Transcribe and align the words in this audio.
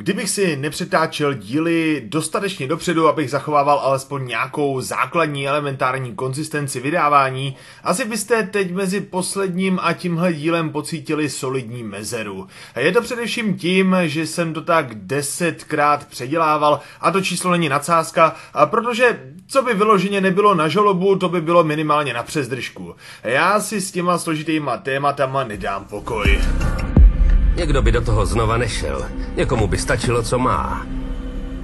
Kdybych 0.00 0.30
si 0.30 0.56
nepřetáčel 0.56 1.34
díly 1.34 2.02
dostatečně 2.06 2.68
dopředu, 2.68 3.08
abych 3.08 3.30
zachovával 3.30 3.78
alespoň 3.78 4.26
nějakou 4.26 4.80
základní 4.80 5.48
elementární 5.48 6.14
konzistenci 6.14 6.80
vydávání, 6.80 7.56
asi 7.84 8.04
byste 8.04 8.42
teď 8.42 8.72
mezi 8.72 9.00
posledním 9.00 9.78
a 9.82 9.92
tímhle 9.92 10.32
dílem 10.32 10.70
pocítili 10.70 11.30
solidní 11.30 11.82
mezeru. 11.82 12.46
Je 12.76 12.92
to 12.92 13.02
především 13.02 13.56
tím, 13.56 13.96
že 14.02 14.26
jsem 14.26 14.54
to 14.54 14.60
tak 14.60 14.94
desetkrát 14.94 16.06
předělával 16.06 16.80
a 17.00 17.10
to 17.10 17.20
číslo 17.20 17.50
není 17.50 17.68
nadsázka, 17.68 18.36
protože 18.64 19.20
co 19.46 19.62
by 19.62 19.74
vyloženě 19.74 20.20
nebylo 20.20 20.54
na 20.54 20.68
žolobu, 20.68 21.16
to 21.16 21.28
by 21.28 21.40
bylo 21.40 21.64
minimálně 21.64 22.14
na 22.14 22.22
přezdržku. 22.22 22.94
Já 23.22 23.60
si 23.60 23.80
s 23.80 23.92
těma 23.92 24.18
složitýma 24.18 24.76
tématama 24.76 25.44
nedám 25.44 25.84
pokoj. 25.84 26.40
Někdo 27.54 27.82
by 27.82 27.92
do 27.92 28.00
toho 28.00 28.26
znova 28.26 28.56
nešel. 28.56 29.06
Někomu 29.36 29.66
by 29.66 29.78
stačilo, 29.78 30.22
co 30.22 30.38
má 30.38 30.86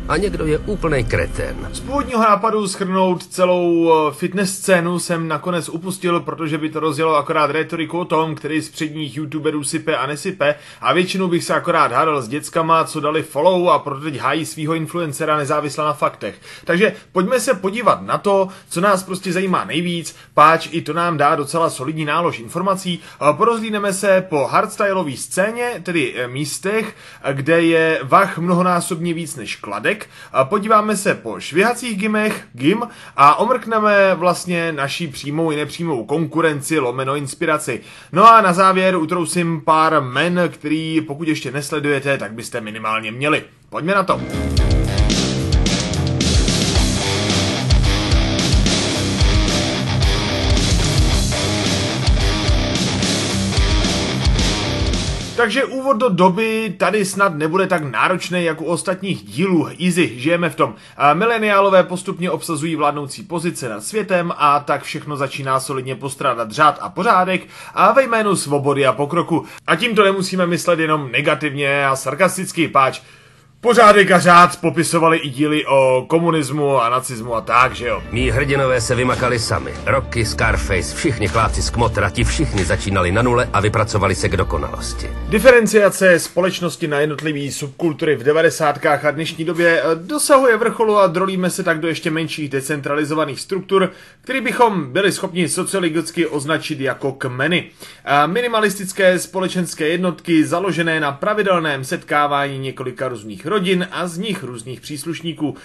a 0.09 0.17
někdo 0.17 0.47
je 0.47 0.59
úplný 0.59 1.05
kreten. 1.05 1.69
Z 1.73 1.81
původního 1.81 2.23
nápadu 2.23 2.69
schrnout 2.69 3.27
celou 3.27 3.91
eh, 3.91 4.15
fitness 4.15 4.59
scénu 4.59 4.99
jsem 4.99 5.29
nakonec 5.29 5.69
upustil, 5.69 6.21
protože 6.21 6.59
by 6.59 6.71
to 6.71 6.81
rozjelo 6.81 7.17
akorát 7.17 7.51
retoriku 7.51 7.99
o 7.99 8.05
tom, 8.05 8.35
který 8.35 8.61
z 8.61 8.69
předních 8.69 9.17
youtuberů 9.17 9.65
sype 9.65 9.97
a 9.97 10.07
nesype 10.07 10.55
a 10.81 10.93
většinou 10.93 11.29
bych 11.29 11.45
se 11.45 11.55
akorát 11.55 11.93
hádal 11.93 12.23
s 12.23 12.29
dětskama, 12.29 12.85
co 12.85 13.01
dali 13.01 13.23
follow 13.23 13.71
a 13.71 13.79
proto 13.79 14.01
teď 14.01 14.17
hájí 14.17 14.47
svého 14.47 14.75
influencera 14.75 15.37
nezávisle 15.37 15.85
na 15.85 15.93
faktech. 15.93 16.41
Takže 16.65 16.93
pojďme 17.13 17.41
se 17.41 17.55
podívat 17.55 18.03
na 18.03 18.19
to, 18.19 18.49
co 18.69 18.81
nás 18.81 19.03
prostě 19.03 19.33
zajímá 19.33 19.65
nejvíc, 19.65 20.17
páč 20.35 20.69
i 20.71 20.83
to 20.83 20.93
nám 20.93 21.17
dá 21.17 21.35
docela 21.35 21.71
solidní 21.71 22.05
nálož 22.05 22.39
informací. 22.39 23.01
Porozlíneme 23.37 23.93
se 23.93 24.27
po 24.29 24.47
hardstyleové 24.47 25.17
scéně, 25.17 25.71
tedy 25.83 26.15
eh, 26.17 26.29
místech, 26.29 26.95
kde 27.33 27.63
je 27.63 28.01
vach 28.03 28.39
mnohonásobně 28.39 29.15
víc 29.15 29.37
než 29.37 29.57
kladek, 29.57 29.96
Marek. 29.97 30.09
Podíváme 30.49 30.97
se 30.97 31.15
po 31.15 31.41
švihacích 31.41 31.99
gimech, 31.99 32.45
gim, 32.53 32.83
a 33.17 33.39
omrkneme 33.39 34.15
vlastně 34.15 34.73
naší 34.73 35.09
přímou 35.09 35.51
i 35.51 35.57
nepřímou 35.57 36.05
konkurenci 36.05 36.79
lomeno 36.79 37.17
inspiraci. 37.17 37.81
No 38.13 38.33
a 38.33 38.41
na 38.41 38.53
závěr 38.53 38.97
utrousím 38.97 39.61
pár 39.65 40.03
men, 40.03 40.41
který 40.49 41.01
pokud 41.01 41.29
ještě 41.29 41.51
nesledujete, 41.51 42.19
tak 42.19 42.33
byste 42.33 42.61
minimálně 42.61 43.13
měli. 43.13 43.45
Pojďme 43.71 43.95
na 43.95 44.03
to. 44.03 44.21
Takže 55.47 55.65
úvod 55.65 55.97
do 55.97 56.09
doby 56.09 56.75
tady 56.79 57.05
snad 57.05 57.35
nebude 57.35 57.67
tak 57.67 57.83
náročný 57.85 58.45
jako 58.45 58.65
u 58.65 58.67
ostatních 58.67 59.23
dílů. 59.23 59.69
Easy, 59.85 60.19
žijeme 60.19 60.51
v 60.51 60.55
tom. 60.55 60.75
Mileniálové 61.15 61.83
postupně 61.83 62.31
obsazují 62.31 62.77
vládnoucí 62.77 63.23
pozice 63.23 63.69
nad 63.69 63.85
světem 63.85 64.33
a 64.37 64.61
tak 64.61 64.83
všechno 64.83 65.17
začíná 65.17 65.61
solidně 65.61 65.97
postrádat 65.97 66.51
řád 66.51 66.79
a 66.81 66.89
pořádek 66.89 67.47
a 67.75 67.93
ve 67.93 68.03
jménu 68.03 68.37
svobody 68.37 68.87
a 68.87 68.93
pokroku. 68.93 69.45
A 69.67 69.77
tím 69.77 69.95
to 69.95 70.05
nemusíme 70.05 70.47
myslet 70.47 70.79
jenom 70.79 71.13
negativně 71.13 71.87
a 71.87 71.97
sarkasticky, 71.97 72.69
páč. 72.69 73.01
Pořádek 73.67 74.11
a 74.11 74.19
řád 74.19 74.61
popisovali 74.61 75.19
i 75.19 75.29
díly 75.29 75.67
o 75.67 76.05
komunismu 76.09 76.83
a 76.83 76.89
nacismu 76.89 77.35
a 77.35 77.41
tak, 77.41 77.75
že 77.75 77.87
jo? 77.87 78.03
Mí 78.11 78.31
hrdinové 78.31 78.81
se 78.81 78.95
vymakali 78.95 79.39
sami. 79.39 79.73
Rocky, 79.87 80.25
Scarface, 80.25 80.97
všichni 80.97 81.29
chláci 81.29 81.63
z 81.63 81.71
Kmotra, 81.71 82.11
ti 82.11 82.25
všichni 82.25 82.65
začínali 82.65 83.13
na 83.13 83.23
nule 83.23 83.49
a 83.53 83.61
vypracovali 83.61 84.15
se 84.15 84.29
k 84.29 84.37
dokonalosti. 84.37 85.11
Diferenciace 85.29 86.19
společnosti 86.19 86.89
na 86.89 87.01
jednotlivé 87.01 87.53
subkultury 87.53 88.17
v 88.17 88.23
90. 88.23 88.87
a 88.87 89.11
dnešní 89.11 89.45
době 89.45 89.83
eh, 89.83 89.95
dosahuje 89.95 90.57
vrcholu 90.57 90.99
a 90.99 91.07
drolíme 91.07 91.51
se 91.51 91.63
tak 91.63 91.81
do 91.81 91.89
ještě 91.89 92.11
menších 92.11 92.49
decentralizovaných 92.49 93.41
struktur, 93.41 93.91
který 94.21 94.41
bychom 94.41 94.93
byli 94.93 95.13
schopni 95.13 95.49
sociologicky 95.49 96.27
označit 96.27 96.81
jako 96.81 97.13
kmeny. 97.13 97.71
A 98.05 98.27
minimalistické 98.27 99.19
společenské 99.19 99.89
jednotky 99.89 100.45
založené 100.45 101.01
na 101.01 101.13
pravidelném 101.13 101.85
setkávání 101.85 102.59
několika 102.59 103.09
různých 103.09 103.47
rodin 103.47 103.56
a 103.91 104.07
z 104.07 104.19
nich 104.19 104.43
různých 104.43 104.81
příslušníků. 104.81 105.57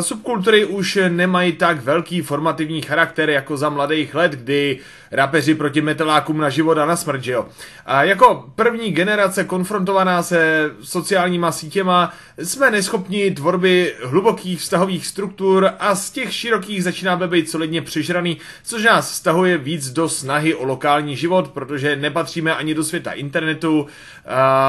Subkultury 0.00 0.64
už 0.64 0.98
nemají 1.08 1.52
tak 1.52 1.82
velký 1.82 2.22
formativní 2.22 2.82
charakter 2.82 3.30
jako 3.30 3.56
za 3.56 3.68
mladých 3.68 4.14
let, 4.14 4.32
kdy 4.32 4.78
rapeři 5.10 5.54
proti 5.54 5.80
metalákům 5.80 6.38
na 6.38 6.50
život 6.50 6.78
a 6.78 6.86
na 6.86 6.96
smrt, 6.96 7.22
že 7.22 7.32
jo. 7.32 7.46
A 7.86 8.04
jako 8.04 8.50
první 8.54 8.92
generace 8.92 9.44
konfrontovaná 9.44 10.22
se 10.22 10.70
sociálníma 10.82 11.52
sítěma 11.52 12.12
jsme 12.38 12.70
neschopni 12.70 13.30
tvorby 13.30 13.94
hlubokých 14.04 14.60
vztahových 14.60 15.06
struktur 15.06 15.70
a 15.78 15.94
z 15.94 16.10
těch 16.10 16.34
širokých 16.34 16.84
začínáme 16.84 17.28
být 17.28 17.50
solidně 17.50 17.82
přežraný, 17.82 18.38
což 18.64 18.84
nás 18.84 19.12
vztahuje 19.12 19.58
víc 19.58 19.90
do 19.90 20.08
snahy 20.08 20.54
o 20.54 20.64
lokální 20.64 21.16
život, 21.16 21.48
protože 21.48 21.96
nepatříme 21.96 22.54
ani 22.54 22.74
do 22.74 22.84
světa 22.84 23.12
internetu, 23.12 23.86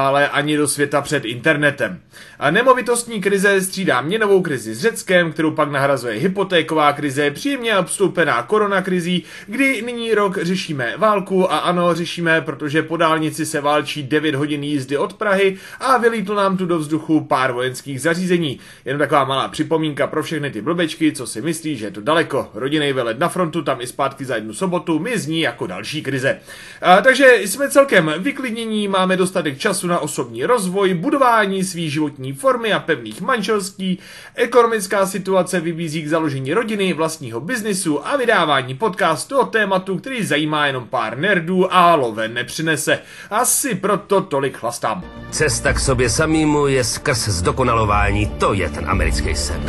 ale 0.02 0.28
ani 0.28 0.56
do 0.56 0.68
světa 0.68 1.00
před 1.00 1.24
internetem. 1.24 2.00
A 2.38 2.50
nemovitostní 2.70 3.20
krize 3.20 3.60
střídá 3.60 4.00
měnovou 4.00 4.42
krizi 4.42 4.74
s 4.74 4.80
Řeckem, 4.80 5.32
kterou 5.32 5.50
pak 5.50 5.70
nahrazuje 5.70 6.14
hypotéková 6.14 6.92
krize, 6.92 7.30
příjemně 7.30 7.78
obstoupená 7.78 8.42
koronakrizí, 8.42 9.24
kdy 9.46 9.82
nyní 9.82 10.14
rok 10.14 10.38
řešíme 10.42 10.94
válku 10.96 11.52
a 11.52 11.58
ano, 11.58 11.94
řešíme, 11.94 12.40
protože 12.40 12.82
po 12.82 12.96
dálnici 12.96 13.46
se 13.46 13.60
válčí 13.60 14.02
9 14.02 14.34
hodin 14.34 14.64
jízdy 14.64 14.96
od 14.96 15.12
Prahy 15.12 15.56
a 15.80 15.98
vylítlo 15.98 16.34
nám 16.34 16.56
tu 16.56 16.66
do 16.66 16.78
vzduchu 16.78 17.20
pár 17.20 17.52
vojenských 17.52 18.00
zařízení. 18.00 18.60
Jen 18.84 18.98
taková 18.98 19.24
malá 19.24 19.48
připomínka 19.48 20.06
pro 20.06 20.22
všechny 20.22 20.50
ty 20.50 20.62
blbečky, 20.62 21.12
co 21.12 21.26
si 21.26 21.42
myslí, 21.42 21.76
že 21.76 21.86
je 21.86 21.90
to 21.90 22.00
daleko. 22.00 22.50
Rodinný 22.54 22.92
velet 22.92 23.18
na 23.18 23.28
frontu, 23.28 23.62
tam 23.62 23.80
i 23.80 23.86
zpátky 23.86 24.24
za 24.24 24.34
jednu 24.34 24.54
sobotu, 24.54 24.98
mi 24.98 25.18
zní 25.18 25.40
jako 25.40 25.66
další 25.66 26.02
krize. 26.02 26.38
A, 26.82 27.00
takže 27.00 27.38
jsme 27.44 27.70
celkem 27.70 28.12
vyklidnění, 28.18 28.88
máme 28.88 29.16
dostatek 29.16 29.58
času 29.58 29.86
na 29.86 29.98
osobní 29.98 30.44
rozvoj, 30.44 30.94
budování 30.94 31.64
svý 31.64 31.90
životní 31.90 32.32
formy 32.32 32.49
a 32.72 32.78
pevných 32.78 33.20
manželství, 33.20 33.98
ekonomická 34.34 35.06
situace 35.06 35.60
vybízí 35.60 36.02
k 36.02 36.08
založení 36.08 36.54
rodiny, 36.54 36.92
vlastního 36.92 37.40
biznisu 37.40 38.06
a 38.06 38.16
vydávání 38.16 38.74
podcastu 38.74 39.38
o 39.38 39.46
tématu, 39.46 39.98
který 39.98 40.24
zajímá 40.24 40.66
jenom 40.66 40.86
pár 40.86 41.18
nerdů 41.18 41.74
a 41.74 41.94
love 41.94 42.28
nepřinese. 42.28 42.98
Asi 43.30 43.74
proto 43.74 44.20
tolik 44.20 44.56
chlastám. 44.56 45.04
Cesta 45.30 45.72
k 45.72 45.80
sobě 45.80 46.10
samýmu 46.10 46.66
je 46.66 46.84
skrz 46.84 47.28
zdokonalování, 47.28 48.26
to 48.26 48.52
je 48.52 48.70
ten 48.70 48.90
americký 48.90 49.34
sen. 49.34 49.62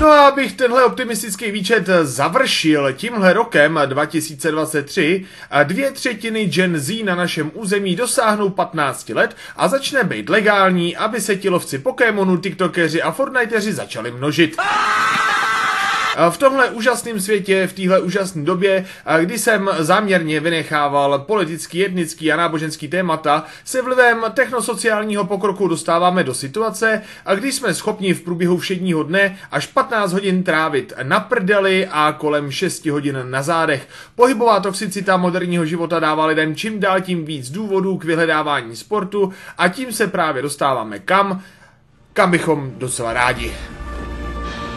No 0.00 0.10
a 0.10 0.28
abych 0.28 0.52
tenhle 0.52 0.84
optimistický 0.84 1.50
výčet 1.50 1.86
završil 2.02 2.92
tímhle 2.92 3.32
rokem 3.32 3.80
2023, 3.86 5.24
dvě 5.64 5.90
třetiny 5.90 6.46
Gen 6.46 6.78
Z 6.78 7.02
na 7.04 7.14
našem 7.14 7.50
území 7.54 7.96
dosáhnou 7.96 8.50
15 8.50 9.08
let 9.08 9.36
a 9.56 9.68
začne 9.68 10.04
být 10.04 10.28
legální, 10.28 10.96
aby 10.96 11.20
se 11.20 11.36
tilovci 11.36 11.78
Pokémonu, 11.78 12.36
TikTokeři 12.36 13.02
a 13.02 13.10
Fortniteři 13.10 13.72
začali 13.72 14.10
množit. 14.10 14.56
V 16.30 16.38
tomhle 16.38 16.70
úžasném 16.70 17.20
světě, 17.20 17.66
v 17.66 17.72
téhle 17.72 18.00
úžasné 18.00 18.44
době, 18.44 18.84
kdy 19.20 19.38
jsem 19.38 19.70
záměrně 19.78 20.40
vynechával 20.40 21.18
politický, 21.18 21.84
etnický 21.84 22.32
a 22.32 22.36
náboženský 22.36 22.88
témata, 22.88 23.44
se 23.64 23.82
vlivem 23.82 24.24
technosociálního 24.34 25.24
pokroku 25.24 25.68
dostáváme 25.68 26.24
do 26.24 26.34
situace, 26.34 27.02
kdy 27.34 27.52
jsme 27.52 27.74
schopni 27.74 28.14
v 28.14 28.22
průběhu 28.22 28.58
všedního 28.58 29.02
dne 29.02 29.38
až 29.50 29.66
15 29.66 30.12
hodin 30.12 30.42
trávit 30.42 30.92
na 31.02 31.20
prdeli 31.20 31.88
a 31.90 32.12
kolem 32.12 32.50
6 32.50 32.86
hodin 32.86 33.18
na 33.22 33.42
zádech. 33.42 33.88
Pohybová 34.14 34.60
toxicita 34.60 35.16
moderního 35.16 35.66
života 35.66 36.00
dává 36.00 36.26
lidem 36.26 36.56
čím 36.56 36.80
dál 36.80 37.00
tím 37.00 37.24
víc 37.24 37.50
důvodů 37.50 37.98
k 37.98 38.04
vyhledávání 38.04 38.76
sportu 38.76 39.32
a 39.58 39.68
tím 39.68 39.92
se 39.92 40.06
právě 40.06 40.42
dostáváme 40.42 40.98
kam, 40.98 41.42
kam 42.12 42.30
bychom 42.30 42.72
docela 42.78 43.12
rádi. 43.12 43.52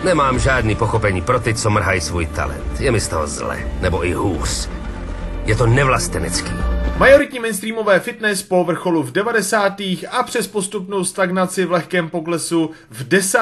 Nemám 0.03 0.39
žádný 0.39 0.75
pochopení 0.75 1.21
pro 1.21 1.39
ty, 1.39 1.53
co 1.53 1.69
mrhají 1.69 2.01
svůj 2.01 2.25
talent. 2.25 2.79
Je 2.79 2.91
mi 2.91 2.99
z 2.99 3.07
toho 3.07 3.27
zle. 3.27 3.71
Nebo 3.81 4.05
i 4.05 4.13
hůř. 4.13 4.69
Je 5.45 5.55
to 5.55 5.67
nevlastenecký. 5.67 6.51
Majoritní 6.97 7.39
mainstreamové 7.39 7.99
fitness 7.99 8.43
po 8.43 8.63
vrcholu 8.63 9.03
v 9.03 9.11
90. 9.11 9.79
a 10.11 10.23
přes 10.25 10.47
postupnou 10.47 11.03
stagnaci 11.03 11.65
v 11.65 11.71
lehkém 11.71 12.09
poklesu 12.09 12.71
v 12.89 13.03
10. 13.07 13.39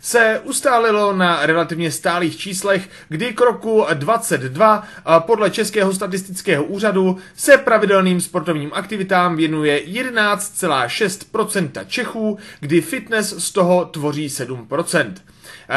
se 0.00 0.40
ustálilo 0.44 1.12
na 1.12 1.46
relativně 1.46 1.90
stálých 1.90 2.36
číslech, 2.36 2.88
kdy 3.08 3.32
k 3.32 3.40
roku 3.40 3.86
22 3.94 4.84
podle 5.18 5.50
Českého 5.50 5.94
statistického 5.94 6.64
úřadu 6.64 7.16
se 7.36 7.58
pravidelným 7.58 8.20
sportovním 8.20 8.70
aktivitám 8.74 9.36
věnuje 9.36 9.80
11,6% 9.80 11.70
Čechů, 11.86 12.38
kdy 12.60 12.80
fitness 12.80 13.34
z 13.38 13.52
toho 13.52 13.84
tvoří 13.84 14.28
7%. 14.28 15.12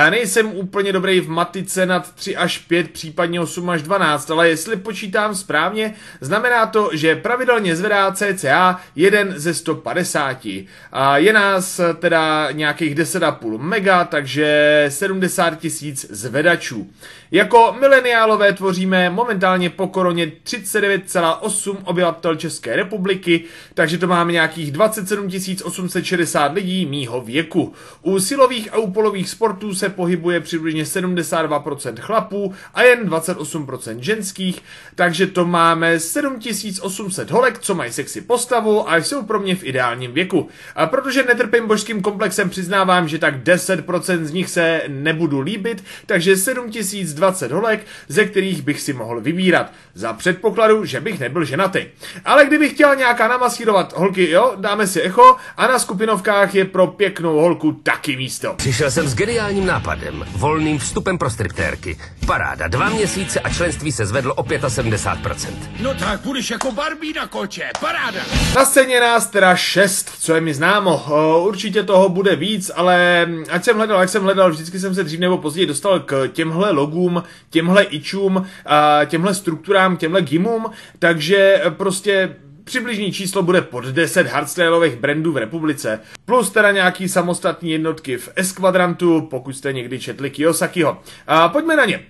Nejsem 0.09 0.51
úplně 0.55 0.93
dobrý 0.93 1.19
v 1.19 1.29
matice 1.29 1.85
nad 1.85 2.15
3 2.15 2.35
až 2.35 2.57
5, 2.57 2.91
případně 2.91 3.41
8 3.41 3.69
až 3.69 3.81
12, 3.81 4.31
ale 4.31 4.49
jestli 4.49 4.75
počítám 4.75 5.35
správně, 5.35 5.93
znamená 6.21 6.65
to, 6.65 6.89
že 6.93 7.15
pravidelně 7.15 7.75
zvedá 7.75 8.11
cca 8.11 8.81
1 8.95 9.21
ze 9.35 9.53
150. 9.53 10.47
A 10.91 11.17
je 11.17 11.33
nás 11.33 11.81
teda 11.99 12.51
nějakých 12.51 12.95
10,5 12.95 13.57
mega, 13.57 14.05
takže 14.05 14.85
70 14.89 15.59
tisíc 15.59 16.05
zvedačů. 16.09 16.87
Jako 17.31 17.75
mileniálové 17.79 18.53
tvoříme 18.53 19.09
momentálně 19.09 19.69
po 19.69 19.87
koroně 19.87 20.31
39,8 20.43 21.77
obyvatel 21.83 22.35
České 22.35 22.75
republiky, 22.75 23.43
takže 23.73 23.97
to 23.97 24.07
máme 24.07 24.31
nějakých 24.31 24.71
27 24.71 25.29
860 25.63 26.53
lidí 26.53 26.85
mýho 26.85 27.21
věku. 27.21 27.73
U 28.01 28.19
silových 28.19 28.73
a 28.73 28.77
u 28.77 28.91
polových 28.91 29.29
sportů 29.29 29.75
se 29.79 29.89
pohybuje 29.89 30.39
přibližně 30.39 30.83
72% 30.83 31.93
chlapů 31.99 32.53
a 32.73 32.83
jen 32.83 33.09
28% 33.09 33.99
ženských, 33.99 34.63
takže 34.95 35.27
to 35.27 35.45
máme 35.45 35.99
7800 35.99 37.31
holek, 37.31 37.59
co 37.59 37.75
mají 37.75 37.91
sexy 37.91 38.21
postavu 38.21 38.89
a 38.91 38.97
jsou 38.97 39.23
pro 39.23 39.39
mě 39.39 39.55
v 39.55 39.63
ideálním 39.63 40.13
věku. 40.13 40.47
A 40.75 40.87
protože 40.87 41.23
netrpím 41.23 41.67
božským 41.67 42.01
komplexem, 42.01 42.49
přiznávám, 42.49 43.07
že 43.07 43.17
tak 43.17 43.43
10% 43.43 44.23
z 44.23 44.31
nich 44.31 44.49
se 44.49 44.81
nebudu 44.87 45.39
líbit, 45.39 45.83
takže 46.05 46.37
7020 46.37 47.51
holek, 47.51 47.85
ze 48.07 48.25
kterých 48.25 48.61
bych 48.61 48.81
si 48.81 48.93
mohl 48.93 49.21
vybírat. 49.21 49.71
Za 49.93 50.13
předpokladu, 50.13 50.85
že 50.85 51.01
bych 51.01 51.19
nebyl 51.19 51.45
ženatý. 51.45 51.79
Ale 52.25 52.45
kdybych 52.45 52.73
chtěl 52.73 52.95
nějaká 52.95 53.27
namasírovat 53.27 53.97
holky, 53.97 54.29
jo, 54.29 54.53
dáme 54.55 54.87
si 54.87 55.01
echo 55.01 55.35
a 55.57 55.67
na 55.67 55.79
skupinovkách 55.79 56.55
je 56.55 56.65
pro 56.65 56.87
pěknou 56.87 57.39
holku 57.39 57.71
taky 57.71 58.17
místo. 58.17 58.53
Přišel 58.53 58.91
jsem 58.91 59.07
s 59.07 59.15
geniálním 59.15 59.65
nápadem. 59.69 60.25
Volným 60.31 60.77
vstupem 60.77 61.17
pro 61.17 61.29
striptérky. 61.29 61.97
Paráda. 62.25 62.67
Dva 62.67 62.89
měsíce 62.89 63.39
a 63.39 63.49
členství 63.49 63.91
se 63.91 64.05
zvedlo 64.05 64.33
o 64.33 64.43
75%. 64.43 65.47
No 65.81 65.93
tak 65.93 66.21
budeš 66.21 66.49
jako 66.49 66.71
Barbie 66.71 67.13
na 67.13 67.27
koče, 67.27 67.69
paráda. 67.79 68.19
Na 68.55 68.65
scéně 68.65 68.99
nás 68.99 69.27
teda 69.27 69.55
šest, 69.55 70.11
co 70.19 70.35
je 70.35 70.41
mi 70.41 70.53
známo. 70.53 71.05
Určitě 71.43 71.83
toho 71.83 72.09
bude 72.09 72.35
víc, 72.35 72.71
ale 72.75 73.27
ať 73.49 73.63
jsem 73.63 73.77
hledal, 73.77 73.99
jak 73.99 74.09
jsem 74.09 74.23
hledal, 74.23 74.51
vždycky 74.51 74.79
jsem 74.79 74.95
se 74.95 75.03
dřív 75.03 75.19
nebo 75.19 75.37
později 75.37 75.67
dostal 75.67 75.99
k 75.99 76.27
těmhle 76.27 76.71
logům, 76.71 77.23
těmhle 77.49 77.83
ičům, 77.83 78.45
a 78.65 78.99
těmhle 79.05 79.33
strukturám, 79.33 79.97
těmhle 79.97 80.21
gimům, 80.21 80.65
takže 80.99 81.61
prostě 81.69 82.35
Přibližný 82.69 83.11
číslo 83.11 83.43
bude 83.43 83.61
pod 83.61 83.85
10 83.85 84.27
hardstyleových 84.27 84.95
brandů 84.95 85.31
v 85.31 85.37
republice, 85.37 85.99
plus 86.25 86.49
teda 86.49 86.71
nějaký 86.71 87.09
samostatní 87.09 87.71
jednotky 87.71 88.17
v 88.17 88.29
S-kvadrantu, 88.35 89.21
pokud 89.21 89.57
jste 89.57 89.73
někdy 89.73 89.99
četli 89.99 90.29
Kiyosakiho. 90.29 91.01
A 91.27 91.49
pojďme 91.49 91.75
na 91.75 91.85
ně. 91.85 92.01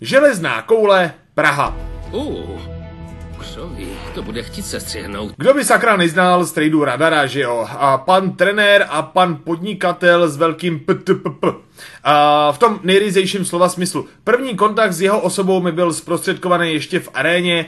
Železná 0.00 0.62
koule, 0.62 1.12
Praha. 1.34 1.76
Uh, 2.12 2.60
kdo 3.38 3.68
ví, 3.68 3.88
to 4.14 4.22
bude 4.22 4.42
chtít 4.42 4.66
se 4.66 4.80
střihnout. 4.80 5.34
Kdo 5.36 5.54
by 5.54 5.64
sakra 5.64 5.96
neznal 5.96 6.44
z 6.44 6.52
tradu 6.52 6.84
Radara, 6.84 7.26
že 7.26 7.40
jo? 7.40 7.68
A 7.70 7.98
pan 7.98 8.32
trenér 8.32 8.86
a 8.90 9.02
pan 9.02 9.36
podnikatel 9.36 10.28
s 10.28 10.36
velkým 10.36 10.80
PTPP. 10.80 11.65
A 12.04 12.52
v 12.52 12.58
tom 12.58 12.80
nejryzejším 12.82 13.44
slova 13.44 13.68
smyslu. 13.68 14.06
První 14.24 14.56
kontakt 14.56 14.92
s 14.92 15.00
jeho 15.00 15.20
osobou 15.20 15.62
mi 15.62 15.72
byl 15.72 15.92
zprostředkovaný 15.92 16.72
ještě 16.72 17.00
v 17.00 17.08
aréně, 17.14 17.66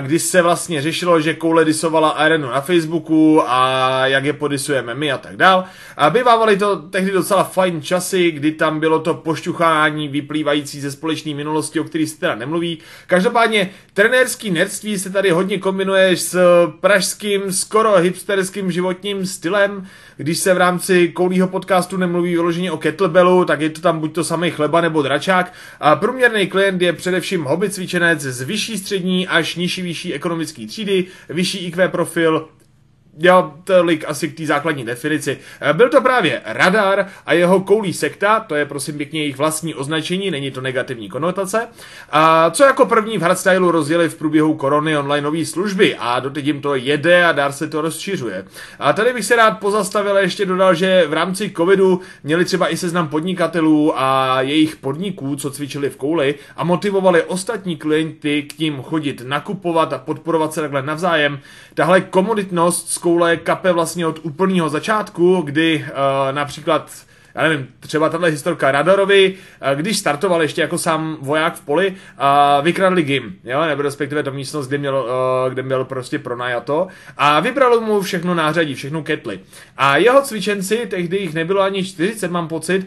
kdy 0.00 0.18
se 0.18 0.42
vlastně 0.42 0.82
řešilo, 0.82 1.20
že 1.20 1.34
koule 1.34 1.64
disovala 1.64 2.08
arénu 2.08 2.48
na 2.48 2.60
Facebooku 2.60 3.42
a 3.46 4.06
jak 4.06 4.24
je 4.24 4.32
podisujeme 4.32 4.94
my 4.94 5.12
a 5.12 5.18
tak 5.18 5.36
dál. 5.36 5.64
A 5.96 6.10
bývávaly 6.10 6.56
to 6.56 6.76
tehdy 6.76 7.10
docela 7.10 7.44
fajn 7.44 7.82
časy, 7.82 8.30
kdy 8.30 8.52
tam 8.52 8.80
bylo 8.80 8.98
to 8.98 9.14
pošťuchání 9.14 10.08
vyplývající 10.08 10.80
ze 10.80 10.90
společné 10.90 11.34
minulosti, 11.34 11.80
o 11.80 11.84
který 11.84 12.06
se 12.06 12.20
teda 12.20 12.34
nemluví. 12.34 12.78
Každopádně 13.06 13.70
trenérský 13.94 14.50
nerdství 14.50 14.98
se 14.98 15.10
tady 15.10 15.30
hodně 15.30 15.58
kombinuje 15.58 16.16
s 16.16 16.38
pražským, 16.80 17.52
skoro 17.52 17.96
hipsterským 17.96 18.70
životním 18.70 19.26
stylem. 19.26 19.86
Když 20.16 20.38
se 20.38 20.54
v 20.54 20.58
rámci 20.58 21.08
koulího 21.08 21.48
podcastu 21.48 21.96
nemluví 21.96 22.34
vyloženě 22.34 22.72
o 22.72 22.76
kettlebellu, 22.76 23.41
tak 23.44 23.60
je 23.60 23.70
to 23.70 23.80
tam 23.80 24.00
buď 24.00 24.14
to 24.14 24.24
samý 24.24 24.50
chleba 24.50 24.80
nebo 24.80 25.02
dračák. 25.02 25.52
A 25.80 25.96
průměrný 25.96 26.46
klient 26.46 26.82
je 26.82 26.92
především 26.92 27.44
hobby 27.44 27.70
cvičenec 27.70 28.20
z 28.20 28.42
vyšší 28.42 28.78
střední 28.78 29.28
až 29.28 29.56
nižší 29.56 29.82
vyšší 29.82 30.14
ekonomické 30.14 30.66
třídy, 30.66 31.06
vyšší 31.28 31.66
IQ 31.66 31.88
profil, 31.88 32.48
Jo, 33.18 33.52
tolik 33.64 34.04
asi 34.08 34.28
k 34.28 34.36
té 34.36 34.46
základní 34.46 34.84
definici. 34.84 35.38
Byl 35.72 35.88
to 35.88 36.00
právě 36.00 36.42
radar 36.44 37.06
a 37.26 37.32
jeho 37.32 37.60
koulí 37.60 37.92
sekta, 37.92 38.40
to 38.40 38.54
je 38.54 38.66
prosím 38.66 38.96
pěkně 38.96 39.20
jejich 39.20 39.38
vlastní 39.38 39.74
označení, 39.74 40.30
není 40.30 40.50
to 40.50 40.60
negativní 40.60 41.08
konotace. 41.08 41.68
A 42.10 42.50
co 42.50 42.64
jako 42.64 42.86
první 42.86 43.18
v 43.18 43.22
hardstylu 43.22 43.70
rozjeli 43.70 44.08
v 44.08 44.14
průběhu 44.14 44.54
korony 44.54 44.96
onlineové 44.96 45.44
služby 45.44 45.96
a 45.98 46.20
doteď 46.20 46.46
jim 46.46 46.60
to 46.60 46.74
jede 46.74 47.24
a 47.24 47.32
dár 47.32 47.52
se 47.52 47.68
to 47.68 47.80
rozšiřuje. 47.80 48.44
A 48.78 48.92
tady 48.92 49.12
bych 49.12 49.24
se 49.24 49.36
rád 49.36 49.50
pozastavil 49.50 50.16
a 50.16 50.20
ještě 50.20 50.46
dodal, 50.46 50.74
že 50.74 51.04
v 51.08 51.12
rámci 51.12 51.52
covidu 51.56 52.00
měli 52.22 52.44
třeba 52.44 52.72
i 52.72 52.76
seznam 52.76 53.08
podnikatelů 53.08 54.00
a 54.00 54.40
jejich 54.40 54.76
podniků, 54.76 55.36
co 55.36 55.50
cvičili 55.50 55.90
v 55.90 55.96
kouli 55.96 56.34
a 56.56 56.64
motivovali 56.64 57.22
ostatní 57.22 57.76
klienty 57.76 58.42
k 58.42 58.58
ním 58.58 58.82
chodit 58.82 59.22
nakupovat 59.26 59.92
a 59.92 59.98
podporovat 59.98 60.52
se 60.54 60.60
takhle 60.60 60.82
navzájem. 60.82 61.40
Tahle 61.74 62.00
komoditnost 62.00 63.01
koule 63.02 63.36
kape 63.36 63.72
vlastně 63.72 64.06
od 64.06 64.18
úplného 64.22 64.68
začátku, 64.68 65.42
kdy 65.44 65.84
uh, 65.84 66.34
například 66.34 66.90
já 67.34 67.42
nevím, 67.42 67.68
třeba 67.80 68.08
tahle 68.08 68.28
historka 68.28 68.72
Radarovi, 68.72 69.34
když 69.74 69.98
startoval 69.98 70.42
ještě 70.42 70.60
jako 70.60 70.78
sám 70.78 71.16
voják 71.20 71.54
v 71.54 71.60
poli, 71.60 71.94
vykradli 72.62 73.02
gym, 73.02 73.34
jo, 73.44 73.62
nebo 73.66 73.82
respektive 73.82 74.22
to 74.22 74.32
místnost, 74.32 74.68
kde 74.68 74.78
měl, 74.78 75.06
kde 75.48 75.62
měl 75.62 75.84
prostě 75.84 76.18
pronajato 76.18 76.86
a 77.16 77.40
vybralo 77.40 77.80
mu 77.80 78.00
všechno 78.00 78.34
nářadí, 78.34 78.74
všechno 78.74 79.02
ketly. 79.02 79.40
A 79.76 79.96
jeho 79.96 80.22
cvičenci, 80.22 80.86
tehdy 80.90 81.16
jich 81.16 81.34
nebylo 81.34 81.60
ani 81.60 81.84
40, 81.84 82.30
mám 82.30 82.48
pocit, 82.48 82.86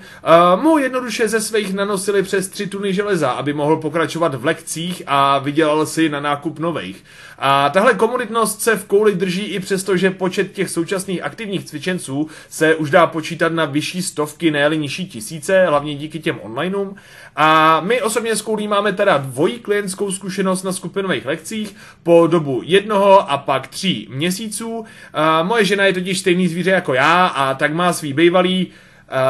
mu 0.55 0.77
jednoduše 0.77 1.27
ze 1.27 1.41
svých 1.41 1.73
nanosili 1.73 2.23
přes 2.23 2.49
3 2.49 2.67
tuny 2.67 2.93
železa, 2.93 3.31
aby 3.31 3.53
mohl 3.53 3.77
pokračovat 3.77 4.35
v 4.35 4.45
lekcích 4.45 5.03
a 5.07 5.39
vydělal 5.39 5.85
si 5.85 6.09
na 6.09 6.19
nákup 6.19 6.59
nových. 6.59 7.03
A 7.39 7.69
tahle 7.69 7.93
komunitnost 7.93 8.61
se 8.61 8.75
v 8.75 8.85
kouli 8.85 9.15
drží 9.15 9.43
i 9.43 9.59
přesto, 9.59 9.97
že 9.97 10.11
počet 10.11 10.51
těch 10.51 10.69
současných 10.69 11.23
aktivních 11.23 11.65
cvičenců 11.65 12.27
se 12.49 12.75
už 12.75 12.89
dá 12.89 13.07
počítat 13.07 13.53
na 13.53 13.65
vyšší 13.65 14.01
stovky, 14.01 14.51
ne 14.51 14.69
nižší 14.75 15.05
tisíce, 15.07 15.65
hlavně 15.65 15.95
díky 15.95 16.19
těm 16.19 16.39
onlineům. 16.41 16.95
A 17.35 17.79
my 17.79 18.01
osobně 18.01 18.35
s 18.35 18.41
koulí 18.41 18.67
máme 18.67 18.93
teda 18.93 19.17
dvojí 19.17 19.59
klientskou 19.59 20.11
zkušenost 20.11 20.63
na 20.63 20.73
skupinových 20.73 21.25
lekcích 21.25 21.75
po 22.03 22.27
dobu 22.27 22.61
jednoho 22.65 23.31
a 23.31 23.37
pak 23.37 23.67
tří 23.67 24.07
měsíců. 24.11 24.85
A 25.13 25.43
moje 25.43 25.65
žena 25.65 25.85
je 25.85 25.93
totiž 25.93 26.19
stejný 26.19 26.47
zvíře 26.47 26.71
jako 26.71 26.93
já 26.93 27.27
a 27.27 27.53
tak 27.53 27.73
má 27.73 27.93
svý 27.93 28.13
bývalý 28.13 28.67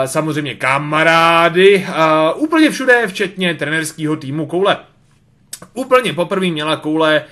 samozřejmě 0.06 0.56
kamarády, 0.56 1.88
úplně 2.36 2.72
všude, 2.72 3.08
včetně 3.08 3.56
trenerského 3.56 4.16
týmu 4.16 4.46
koule. 4.46 4.78
Úplně 5.74 6.14
poprvé 6.14 6.48
měla 6.48 6.76
koule 6.76 7.24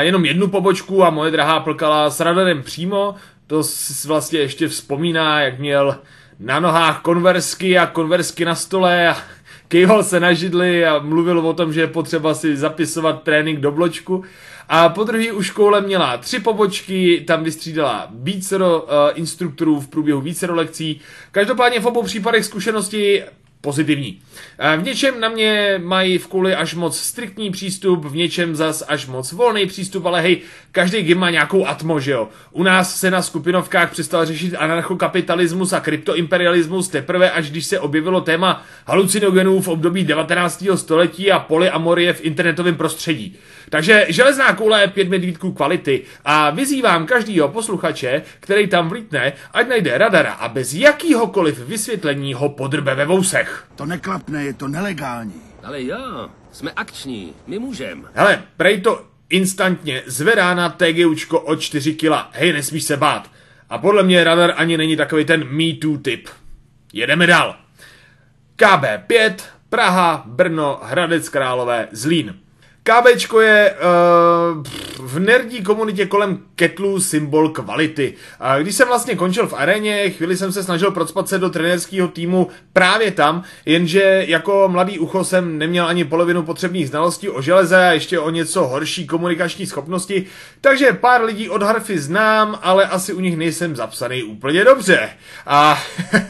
jenom 0.00 0.24
jednu 0.24 0.48
pobočku 0.48 1.04
a 1.04 1.10
moje 1.10 1.30
drahá 1.30 1.60
plkala 1.60 2.10
s 2.10 2.20
radarem 2.20 2.62
přímo. 2.62 3.14
To 3.46 3.62
vlastně 4.06 4.38
ještě 4.38 4.68
vzpomíná, 4.68 5.40
jak 5.40 5.58
měl 5.58 5.98
na 6.40 6.60
nohách 6.60 7.00
konversky 7.00 7.78
a 7.78 7.86
konversky 7.86 8.44
na 8.44 8.54
stole 8.54 9.08
a 9.08 9.16
kejval 9.68 10.02
se 10.02 10.20
na 10.20 10.32
židli 10.32 10.86
a 10.86 10.98
mluvil 10.98 11.38
o 11.38 11.52
tom, 11.52 11.72
že 11.72 11.80
je 11.80 11.86
potřeba 11.86 12.34
si 12.34 12.56
zapisovat 12.56 13.22
trénink 13.22 13.60
do 13.60 13.72
bločku. 13.72 14.24
A 14.68 14.88
po 14.88 15.04
druhé 15.04 15.32
u 15.32 15.42
škole 15.42 15.80
měla 15.80 16.16
tři 16.16 16.40
pobočky, 16.40 17.24
tam 17.26 17.44
vystřídala 17.44 18.08
vícero 18.10 18.82
uh, 18.82 18.88
instruktorů 19.14 19.80
v 19.80 19.88
průběhu 19.88 20.20
vícero 20.20 20.54
lekcí. 20.54 21.00
Každopádně 21.30 21.80
v 21.80 21.86
obou 21.86 22.02
případech 22.02 22.44
zkušenosti 22.44 23.22
pozitivní. 23.62 24.20
V 24.76 24.82
něčem 24.82 25.20
na 25.20 25.28
mě 25.28 25.80
mají 25.84 26.18
v 26.18 26.26
kuli 26.26 26.54
až 26.54 26.74
moc 26.74 26.98
striktní 26.98 27.50
přístup, 27.50 28.04
v 28.04 28.16
něčem 28.16 28.56
zas 28.56 28.84
až 28.88 29.06
moc 29.06 29.32
volný 29.32 29.66
přístup, 29.66 30.06
ale 30.06 30.20
hej, 30.20 30.38
každý 30.72 31.02
gym 31.02 31.18
má 31.18 31.30
nějakou 31.30 31.66
atmo, 31.66 32.00
že 32.00 32.10
jo. 32.10 32.28
U 32.50 32.62
nás 32.62 33.00
se 33.00 33.10
na 33.10 33.22
skupinovkách 33.22 33.90
přestal 33.90 34.26
řešit 34.26 34.54
anarchokapitalismus 34.54 35.72
a 35.72 35.80
kryptoimperialismus 35.80 36.88
teprve, 36.88 37.30
až 37.30 37.50
když 37.50 37.66
se 37.66 37.80
objevilo 37.80 38.20
téma 38.20 38.64
halucinogenů 38.86 39.60
v 39.60 39.68
období 39.68 40.04
19. 40.04 40.64
století 40.74 41.32
a 41.32 41.38
polyamorie 41.38 42.12
v 42.12 42.24
internetovém 42.24 42.74
prostředí. 42.74 43.36
Takže 43.70 44.06
železná 44.08 44.52
koule 44.52 44.80
je 44.80 44.88
pět 44.88 45.08
medvídků 45.08 45.52
kvality 45.52 46.02
a 46.24 46.50
vyzývám 46.50 47.06
každýho 47.06 47.48
posluchače, 47.48 48.22
který 48.40 48.66
tam 48.66 48.88
vlítne, 48.88 49.32
ať 49.52 49.68
najde 49.68 49.98
radara 49.98 50.32
a 50.32 50.48
bez 50.48 50.74
jakýhokoliv 50.74 51.58
vysvětlení 51.58 52.34
ho 52.34 52.48
podrbe 52.48 52.94
ve 52.94 53.04
vousech. 53.04 53.51
To 53.76 53.86
neklapne, 53.86 54.44
je 54.44 54.54
to 54.54 54.68
nelegální. 54.68 55.42
Ale 55.62 55.82
jo, 55.82 56.30
jsme 56.52 56.70
akční, 56.70 57.34
my 57.46 57.58
můžem. 57.58 58.08
Hele, 58.14 58.42
prej 58.56 58.80
to 58.80 59.06
instantně 59.30 60.02
zvedá 60.06 60.54
na 60.54 60.68
TGUčko 60.68 61.40
o 61.40 61.56
4 61.56 61.94
kila. 61.94 62.30
Hej, 62.32 62.52
nesmíš 62.52 62.84
se 62.84 62.96
bát. 62.96 63.30
A 63.70 63.78
podle 63.78 64.02
mě 64.02 64.24
radar 64.24 64.54
ani 64.56 64.76
není 64.76 64.96
takový 64.96 65.24
ten 65.24 65.44
Me 65.44 65.72
Too 65.80 65.98
typ. 65.98 66.28
Jedeme 66.92 67.26
dál. 67.26 67.56
KB5, 68.56 69.34
Praha, 69.68 70.22
Brno, 70.26 70.80
Hradec 70.82 71.28
Králové, 71.28 71.88
Zlín. 71.92 72.41
KBčko 72.84 73.40
je 73.40 73.74
uh, 73.74 74.62
v 75.08 75.18
nerdí 75.18 75.62
komunitě 75.62 76.06
kolem 76.06 76.38
ketlů 76.56 77.00
symbol 77.00 77.48
kvality. 77.48 78.14
A 78.40 78.58
když 78.58 78.74
jsem 78.74 78.88
vlastně 78.88 79.16
končil 79.16 79.46
v 79.46 79.54
aréně, 79.54 80.10
chvíli 80.10 80.36
jsem 80.36 80.52
se 80.52 80.64
snažil 80.64 80.90
procpat 80.90 81.28
se 81.28 81.38
do 81.38 81.50
trenérského 81.50 82.08
týmu 82.08 82.48
právě 82.72 83.10
tam, 83.10 83.42
jenže 83.66 84.24
jako 84.28 84.68
mladý 84.68 84.98
ucho 84.98 85.24
jsem 85.24 85.58
neměl 85.58 85.86
ani 85.86 86.04
polovinu 86.04 86.42
potřebných 86.42 86.88
znalostí 86.88 87.28
o 87.28 87.42
železe 87.42 87.88
a 87.88 87.92
ještě 87.92 88.18
o 88.18 88.30
něco 88.30 88.66
horší 88.66 89.06
komunikační 89.06 89.66
schopnosti, 89.66 90.26
takže 90.60 90.92
pár 90.92 91.24
lidí 91.24 91.48
od 91.48 91.62
Harfy 91.62 91.98
znám, 91.98 92.58
ale 92.62 92.86
asi 92.86 93.12
u 93.12 93.20
nich 93.20 93.36
nejsem 93.36 93.76
zapsaný 93.76 94.22
úplně 94.22 94.64
dobře. 94.64 95.08
A, 95.46 95.82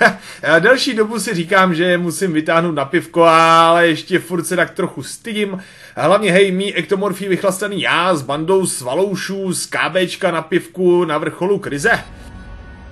delší 0.59 0.95
dobu 0.95 1.21
si 1.21 1.35
říkám, 1.35 1.75
že 1.75 1.99
musím 1.99 2.33
vytáhnout 2.33 2.75
na 2.75 2.85
pivko, 2.85 3.25
ale 3.25 3.87
ještě 3.87 4.19
furt 4.19 4.45
se 4.45 4.57
tak 4.57 4.71
trochu 4.71 5.03
stydím. 5.03 5.63
Hlavně 5.97 6.33
hej, 6.33 6.42
mý 6.51 6.75
ektomorfí 6.75 7.29
vychlastaný 7.29 7.81
já 7.81 8.15
s 8.15 8.23
bandou 8.23 8.67
svaloušů 8.67 9.53
z 9.53 9.67
KBčka 9.67 10.31
na 10.31 10.43
pivku 10.43 11.05
na 11.05 11.19
vrcholu 11.19 11.59
krize. 11.59 12.05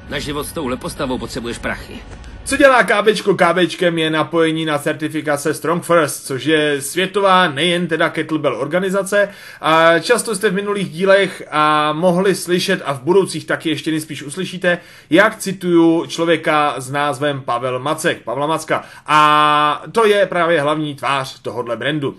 Na 0.09 0.19
život 0.19 0.45
s 0.45 0.53
touhle 0.53 0.77
postavou 0.77 1.19
potřebuješ 1.19 1.59
prachy. 1.59 1.99
Co 2.45 2.57
dělá 2.57 2.83
KBčko 2.83 3.35
KBčkem 3.35 3.99
je 3.99 4.11
napojení 4.11 4.65
na 4.65 4.79
certifikace 4.79 5.55
Strong 5.55 5.85
First, 5.85 6.27
což 6.27 6.45
je 6.45 6.83
světová, 6.83 7.49
nejen 7.49 7.87
teda 7.87 8.09
kettlebell 8.09 8.57
organizace. 8.57 9.29
A 9.61 9.99
často 9.99 10.35
jste 10.35 10.51
v 10.51 10.55
minulých 10.55 10.91
dílech 10.91 11.43
a 11.51 11.93
mohli 11.93 12.35
slyšet 12.35 12.83
a 12.85 12.93
v 12.93 13.01
budoucích 13.01 13.47
taky 13.47 13.69
ještě 13.69 13.91
nejspíš 13.91 14.23
uslyšíte, 14.23 14.79
jak 15.11 15.39
cituju 15.39 16.07
člověka 16.07 16.75
s 16.79 16.91
názvem 16.91 17.41
Pavel 17.41 17.79
Macek, 17.79 18.23
Pavla 18.23 18.47
Macka. 18.47 18.85
A 19.07 19.83
to 19.93 20.07
je 20.07 20.27
právě 20.27 20.61
hlavní 20.61 20.95
tvář 20.95 21.41
tohohle 21.43 21.77
brandu. 21.77 22.17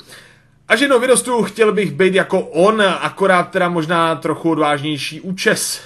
Až 0.72 0.80
jednou 0.80 1.00
vyrostu, 1.00 1.44
chtěl 1.44 1.72
bych 1.72 1.92
být 1.92 2.16
jako 2.16 2.40
on, 2.40 2.82
akorát 2.82 3.44
teda 3.52 3.70
možná 3.70 4.16
trochu 4.16 4.52
odvážnější 4.52 5.22
účes. 5.22 5.82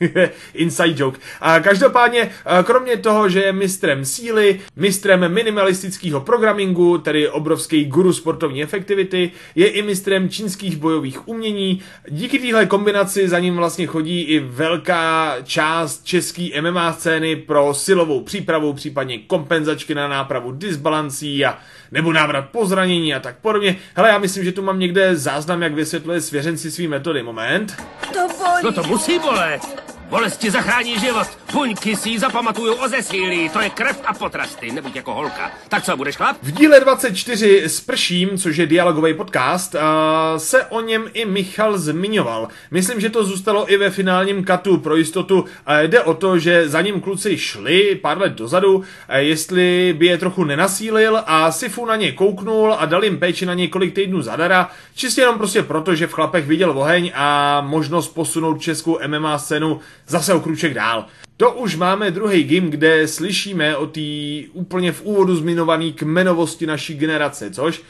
Inside 0.54 0.94
joke. 0.96 1.18
A 1.40 1.60
každopádně, 1.60 2.30
kromě 2.64 2.96
toho, 2.96 3.28
že 3.28 3.40
je 3.40 3.52
mistrem 3.52 4.04
síly, 4.04 4.60
mistrem 4.76 5.34
minimalistického 5.34 6.20
programingu, 6.20 6.98
tedy 6.98 7.28
obrovský 7.28 7.84
guru 7.84 8.12
sportovní 8.12 8.62
efektivity, 8.62 9.30
je 9.54 9.68
i 9.68 9.82
mistrem 9.82 10.28
čínských 10.28 10.76
bojových 10.76 11.28
umění. 11.28 11.80
Díky 12.08 12.38
téhle 12.38 12.66
kombinaci 12.66 13.28
za 13.28 13.38
ním 13.38 13.56
vlastně 13.56 13.86
chodí 13.86 14.20
i 14.20 14.38
velká 14.38 15.36
část 15.44 16.04
české 16.04 16.48
MMA 16.60 16.92
scény 16.92 17.36
pro 17.36 17.74
silovou 17.74 18.20
přípravu, 18.20 18.72
případně 18.72 19.18
kompenzačky 19.18 19.94
na 19.94 20.08
nápravu 20.08 20.52
disbalancí 20.52 21.44
a 21.44 21.58
nebo 21.92 22.12
návrat 22.12 22.48
po 22.52 22.66
zranění 22.66 23.14
a 23.14 23.20
tak 23.20 23.36
podobně. 23.38 23.76
Hele, 23.94 24.08
já 24.08 24.18
myslím, 24.18 24.44
že 24.44 24.52
tu 24.52 24.62
mám 24.62 24.78
někde 24.78 25.16
záznam, 25.16 25.62
jak 25.62 25.74
vysvětluje 25.74 26.20
svěřenci 26.20 26.70
svý 26.70 26.88
metody. 26.88 27.22
Moment. 27.22 27.76
To 28.12 28.28
bolí. 28.28 28.62
No 28.62 28.72
to 28.72 28.82
musí 28.82 29.18
bolet. 29.18 29.62
Bolest 30.08 30.36
ti 30.36 30.50
zachrání 30.50 30.98
život. 30.98 31.39
Buňky 31.52 31.96
si 31.96 32.10
ji 32.10 32.18
zapamatuju 32.18 32.74
o 32.74 32.88
zesílí. 32.88 33.48
To 33.48 33.60
je 33.60 33.70
krev 33.70 34.00
a 34.04 34.14
potrasty. 34.14 34.72
Nebuď 34.72 34.96
jako 34.96 35.14
holka. 35.14 35.50
Tak 35.68 35.82
co, 35.84 35.96
budeš 35.96 36.16
chlap? 36.16 36.36
V 36.42 36.50
díle 36.50 36.80
24 36.80 37.64
s 37.64 37.80
Prším, 37.80 38.38
což 38.38 38.56
je 38.56 38.66
dialogový 38.66 39.14
podcast, 39.14 39.76
se 40.36 40.64
o 40.64 40.80
něm 40.80 41.04
i 41.12 41.24
Michal 41.24 41.78
zmiňoval. 41.78 42.48
Myslím, 42.70 43.00
že 43.00 43.10
to 43.10 43.24
zůstalo 43.24 43.72
i 43.72 43.76
ve 43.76 43.90
finálním 43.90 44.44
katu 44.44 44.78
pro 44.78 44.96
jistotu. 44.96 45.44
Jde 45.82 46.00
o 46.00 46.14
to, 46.14 46.38
že 46.38 46.68
za 46.68 46.80
ním 46.80 47.00
kluci 47.00 47.38
šli 47.38 47.94
pár 47.94 48.18
let 48.18 48.32
dozadu, 48.32 48.84
jestli 49.16 49.94
by 49.98 50.06
je 50.06 50.18
trochu 50.18 50.44
nenasílil 50.44 51.22
a 51.26 51.52
Sifu 51.52 51.86
na 51.86 51.96
ně 51.96 52.12
kouknul 52.12 52.74
a 52.78 52.86
dal 52.86 53.04
jim 53.04 53.18
péči 53.18 53.46
na 53.46 53.54
několik 53.54 53.94
týdnů 53.94 54.22
zadara, 54.22 54.70
čistě 54.94 55.20
jenom 55.20 55.38
prostě 55.38 55.62
proto, 55.62 55.94
že 55.94 56.06
v 56.06 56.12
chlapech 56.12 56.46
viděl 56.46 56.78
oheň 56.78 57.12
a 57.14 57.60
možnost 57.60 58.08
posunout 58.08 58.60
českou 58.60 58.98
MMA 59.06 59.38
scénu 59.38 59.80
zase 60.06 60.34
o 60.34 60.40
kruček 60.40 60.74
dál. 60.74 61.06
To 61.40 61.52
už 61.52 61.76
máme 61.76 62.10
druhý 62.10 62.44
game, 62.44 62.70
kde 62.70 63.08
slyšíme 63.08 63.76
o 63.76 63.86
té 63.86 64.00
úplně 64.52 64.92
v 64.92 65.02
úvodu 65.02 65.36
zmiňované 65.36 65.92
kmenovosti 65.92 66.66
naší 66.66 66.94
generace, 66.94 67.50
což 67.50 67.82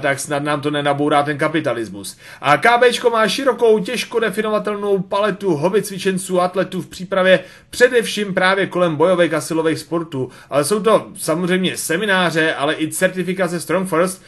tak 0.00 0.20
snad 0.20 0.42
nám 0.42 0.60
to 0.60 0.70
nenabourá 0.70 1.22
ten 1.22 1.38
kapitalismus. 1.38 2.16
A 2.40 2.56
KBčko 2.56 3.10
má 3.10 3.28
širokou, 3.28 3.78
těžko 3.78 4.20
definovatelnou 4.20 4.98
paletu 4.98 5.54
hobby 5.54 5.82
cvičenců 5.82 6.40
a 6.40 6.44
atletů 6.44 6.82
v 6.82 6.86
přípravě 6.86 7.40
především 7.70 8.34
právě 8.34 8.66
kolem 8.66 8.96
bojových 8.96 9.34
a 9.34 9.40
silových 9.40 9.78
sportů. 9.78 10.30
Ale 10.50 10.64
jsou 10.64 10.80
to 10.80 11.06
samozřejmě 11.16 11.76
semináře, 11.76 12.54
ale 12.54 12.74
i 12.74 12.88
certifikace 12.88 13.60
Strong 13.60 13.88
First, 13.88 14.22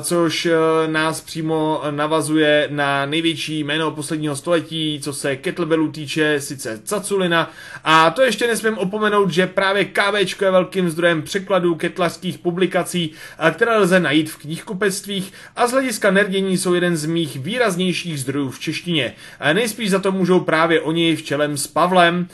což 0.00 0.46
e, 0.46 0.52
nás 0.86 1.20
přímo 1.20 1.82
navazuje 1.90 2.68
na 2.70 3.06
největší 3.06 3.64
jméno 3.64 3.90
posledního 3.90 4.36
století, 4.36 5.00
co 5.02 5.12
se 5.12 5.36
kettlebellů 5.36 5.92
týče, 5.92 6.40
sice 6.40 6.80
Caculina. 6.84 7.50
A 7.84 8.10
to 8.10 8.22
ještě 8.22 8.46
nesmím 8.46 8.78
opomenout, 8.78 9.30
že 9.30 9.46
právě 9.46 9.84
KVčko 9.84 10.44
je 10.44 10.50
velkým 10.50 10.90
zdrojem 10.90 11.22
překladů 11.22 11.74
ketlařských 11.74 12.38
publikací, 12.38 13.12
které 13.52 13.76
lze 13.76 14.00
najít 14.00 14.30
v 14.30 14.36
knihkupectvích 14.84 15.32
a 15.56 15.66
z 15.66 15.72
hlediska 15.72 16.10
nerdění 16.10 16.58
jsou 16.58 16.74
jeden 16.74 16.96
z 16.96 17.06
mých 17.06 17.36
výraznějších 17.36 18.20
zdrojů 18.20 18.50
v 18.50 18.58
češtině. 18.58 19.14
Nejspíš 19.52 19.90
za 19.90 19.98
to 19.98 20.12
můžou 20.12 20.40
právě 20.40 20.80
oni 20.80 21.16
v 21.16 21.22
čelem 21.22 21.56
s 21.56 21.66
Pavlem, 21.66 22.28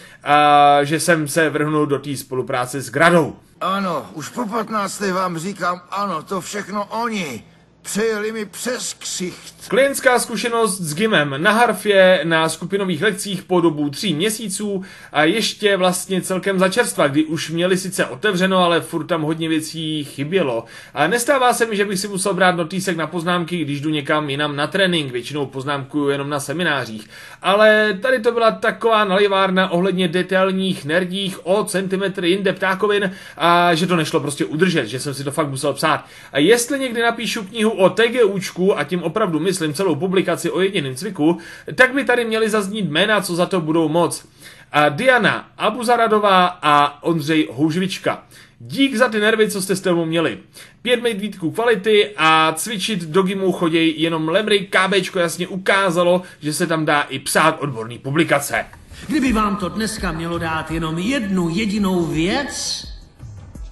že 0.83 1.01
jsem 1.01 1.29
se 1.29 1.51
vrhnul 1.51 1.87
do 1.87 1.99
té 1.99 2.17
spolupráce 2.17 2.81
s 2.81 2.91
Gradou. 2.91 3.37
Ano, 3.61 4.07
už 4.15 4.29
po 4.29 4.47
15. 4.47 5.01
vám 5.01 5.39
říkám, 5.39 5.81
ano, 5.91 6.23
to 6.23 6.41
všechno 6.41 6.85
oni. 6.85 7.45
Přejeli 7.83 8.33
mi 8.33 8.45
přes 8.45 8.95
ksicht. 8.95 9.55
Klientská 9.69 10.19
zkušenost 10.19 10.81
s 10.81 10.95
Gimem 10.95 11.35
na 11.37 11.53
harfě 11.53 12.21
na 12.25 12.49
skupinových 12.49 13.03
lekcích 13.03 13.43
po 13.43 13.61
dobu 13.61 13.91
tří 13.91 14.15
měsíců 14.15 14.85
a 15.13 15.25
ještě 15.25 15.77
vlastně 15.77 16.23
celkem 16.23 16.59
začerstva, 16.59 17.09
kdy 17.09 17.25
už 17.25 17.51
měli 17.51 17.77
sice 17.77 18.07
otevřeno, 18.07 18.59
ale 18.59 18.81
furt 18.81 19.05
tam 19.05 19.23
hodně 19.23 19.49
věcí 19.49 20.05
chybělo. 20.05 20.65
A 20.95 21.07
nestává 21.07 21.53
se 21.53 21.67
mi, 21.67 21.77
že 21.77 21.85
bych 21.85 21.99
si 21.99 22.09
musel 22.09 22.35
brát 22.35 22.57
notýsek 22.57 22.97
na 22.97 23.07
poznámky, 23.07 23.57
když 23.57 23.81
jdu 23.81 23.91
někam 23.91 24.31
jinam 24.31 24.57
na 24.57 24.67
trénink, 24.67 25.13
většinou 25.13 25.47
poznámkuju 25.47 26.09
jenom 26.09 26.31
na 26.31 26.41
seminářích. 26.41 27.09
Ale 27.43 27.99
tady 28.03 28.21
to 28.21 28.33
byla 28.33 28.51
taková 28.51 29.05
nalivárna 29.05 29.71
ohledně 29.71 30.09
detailních 30.09 30.85
nerdích 30.85 31.47
o 31.47 31.65
centimetry 31.65 32.31
jinde 32.31 32.53
ptákovin 32.53 33.13
a 33.37 33.75
že 33.75 33.87
to 33.87 33.97
nešlo 33.97 34.21
prostě 34.21 34.45
udržet, 34.45 34.87
že 34.87 35.01
jsem 35.01 35.15
si 35.15 35.25
to 35.25 35.31
fakt 35.31 35.49
musel 35.49 35.73
psát. 35.73 36.05
A 36.33 36.39
jestli 36.39 36.79
někdy 36.79 37.03
napíšu 37.03 37.45
knihu 37.45 37.70
o 37.73 37.91
TGUčku 37.91 38.79
a 38.79 38.85
tím 38.85 39.03
opravdu 39.03 39.41
myslím 39.41 39.75
celou 39.75 39.95
publikaci 39.95 40.51
o 40.51 40.61
jediném 40.61 40.95
cviku, 40.95 41.39
tak 41.75 41.95
by 41.95 42.05
tady 42.05 42.25
měli 42.25 42.51
zaznít 42.51 42.91
jména, 42.91 43.21
co 43.21 43.35
za 43.35 43.47
to 43.47 43.61
budou 43.61 43.89
moc. 43.89 44.27
A 44.73 44.89
Diana 44.89 45.49
Abuzaradová 45.59 46.47
a 46.63 47.03
Ondřej 47.03 47.49
Houžvička. 47.53 48.23
Dík 48.59 48.97
za 48.97 49.09
ty 49.09 49.21
nervy, 49.21 49.51
co 49.51 49.63
jste 49.63 49.77
s 49.77 49.81
tebou 49.81 50.05
měli. 50.05 50.39
Pět 50.83 51.03
medvídků 51.03 51.51
kvality 51.51 52.11
a 52.17 52.53
cvičit 52.57 53.03
do 53.03 53.23
gymu 53.23 53.53
choděj 53.53 53.95
jenom 53.97 54.29
lemry, 54.29 54.69
KBčko 54.71 55.19
jasně 55.19 55.49
ukázalo, 55.49 56.23
že 56.41 56.53
se 56.53 56.67
tam 56.67 56.85
dá 56.85 57.01
i 57.03 57.19
psát 57.19 57.57
odborný 57.61 57.99
publikace. 57.99 58.67
Kdyby 59.09 59.33
vám 59.33 59.57
to 59.57 59.69
dneska 59.69 60.13
mělo 60.13 60.39
dát 60.39 60.71
jenom 60.71 60.99
jednu 60.99 61.49
jedinou 61.49 62.05
věc, 62.05 62.85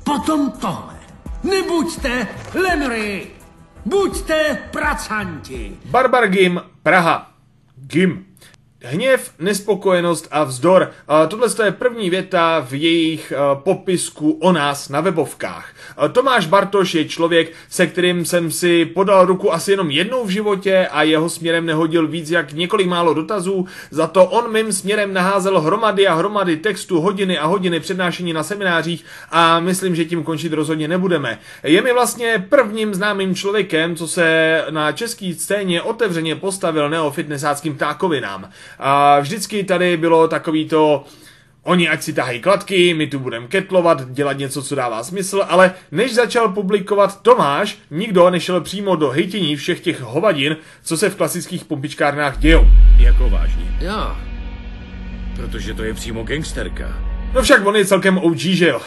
potom 0.05 0.51
tohle. 0.51 0.95
Nebuďte 1.45 2.29
lemry! 2.55 3.38
Buďte 3.85 4.69
pracanti! 4.71 5.77
Barbar 5.85 6.29
Gim, 6.29 6.61
Praha. 6.83 7.33
Gim. 7.87 8.28
Hněv, 8.85 9.31
nespokojenost 9.39 10.29
a 10.31 10.45
vzdor. 10.45 10.91
Tohle 11.29 11.49
je 11.65 11.73
první 11.73 12.11
věta 12.11 12.67
v 12.69 12.75
jejich 12.75 13.33
popisku 13.55 14.31
o 14.31 14.53
nás 14.53 14.89
na 14.89 15.01
webovkách. 15.01 15.69
Tomáš 16.13 16.47
Bartoš 16.47 16.95
je 16.95 17.05
člověk, 17.05 17.53
se 17.69 17.87
kterým 17.87 18.25
jsem 18.25 18.51
si 18.51 18.85
podal 18.85 19.27
ruku 19.27 19.53
asi 19.53 19.71
jenom 19.71 19.91
jednou 19.91 20.25
v 20.25 20.31
životě 20.31 20.89
a 20.91 21.03
jeho 21.03 21.31
směrem 21.31 21.67
nehodil 21.67 22.07
víc 22.07 22.31
jak 22.31 22.53
několik 22.53 22.87
málo 22.87 23.15
dotazů. 23.15 23.67
Za 23.91 24.07
to 24.07 24.25
on 24.25 24.53
mým 24.53 24.73
směrem 24.73 25.13
naházel 25.15 25.61
hromady 25.61 26.07
a 26.07 26.15
hromady 26.15 26.57
textu, 26.57 27.01
hodiny 27.01 27.39
a 27.39 27.47
hodiny 27.47 27.81
přednášení 27.81 28.33
na 28.33 28.43
seminářích 28.43 29.05
a 29.31 29.61
myslím, 29.61 29.97
že 29.97 30.05
tím 30.05 30.25
končit 30.25 30.53
rozhodně 30.53 30.89
nebudeme. 30.89 31.39
Je 31.63 31.83
mi 31.83 31.93
vlastně 31.93 32.47
prvním 32.49 32.95
známým 32.95 33.35
člověkem, 33.35 33.97
co 33.97 34.09
se 34.09 34.65
na 34.71 34.93
české 34.93 35.35
scéně 35.35 35.83
otevřeně 35.83 36.37
postavil 36.37 36.91
neofitnessáckým 36.91 37.75
ptákovinám. 37.75 38.51
A 38.79 39.21
vždycky 39.21 39.65
tady 39.65 39.97
bylo 39.97 40.29
takový 40.29 40.69
to, 40.69 41.05
Oni 41.63 41.89
ať 41.89 42.03
si 42.03 42.13
tahají 42.13 42.41
kladky, 42.41 42.95
my 42.95 43.07
tu 43.07 43.19
budeme 43.19 43.47
ketlovat, 43.47 44.11
dělat 44.11 44.39
něco, 44.39 44.63
co 44.63 44.75
dává 44.75 45.03
smysl, 45.03 45.45
ale 45.49 45.75
než 45.93 46.15
začal 46.15 46.49
publikovat 46.49 47.23
Tomáš, 47.23 47.79
nikdo 47.91 48.31
nešel 48.31 48.61
přímo 48.61 48.97
do 48.97 49.11
hejtění 49.11 49.57
všech 49.57 49.81
těch 49.81 50.01
hovadin, 50.01 50.57
co 50.83 50.97
se 50.97 51.11
v 51.11 51.17
klasických 51.17 51.65
pumpičkárnách 51.65 52.39
dějou. 52.39 52.67
Jako 52.99 53.31
vážně. 53.31 53.65
Jo, 53.81 54.17
Protože 55.37 55.75
to 55.75 55.85
je 55.85 55.95
přímo 55.95 56.23
gangsterka. 56.23 56.99
No 57.35 57.43
však 57.43 57.67
on 57.67 57.77
je 57.77 57.85
celkem 57.85 58.19
OG, 58.19 58.37
že 58.37 58.69
jo? 58.69 58.81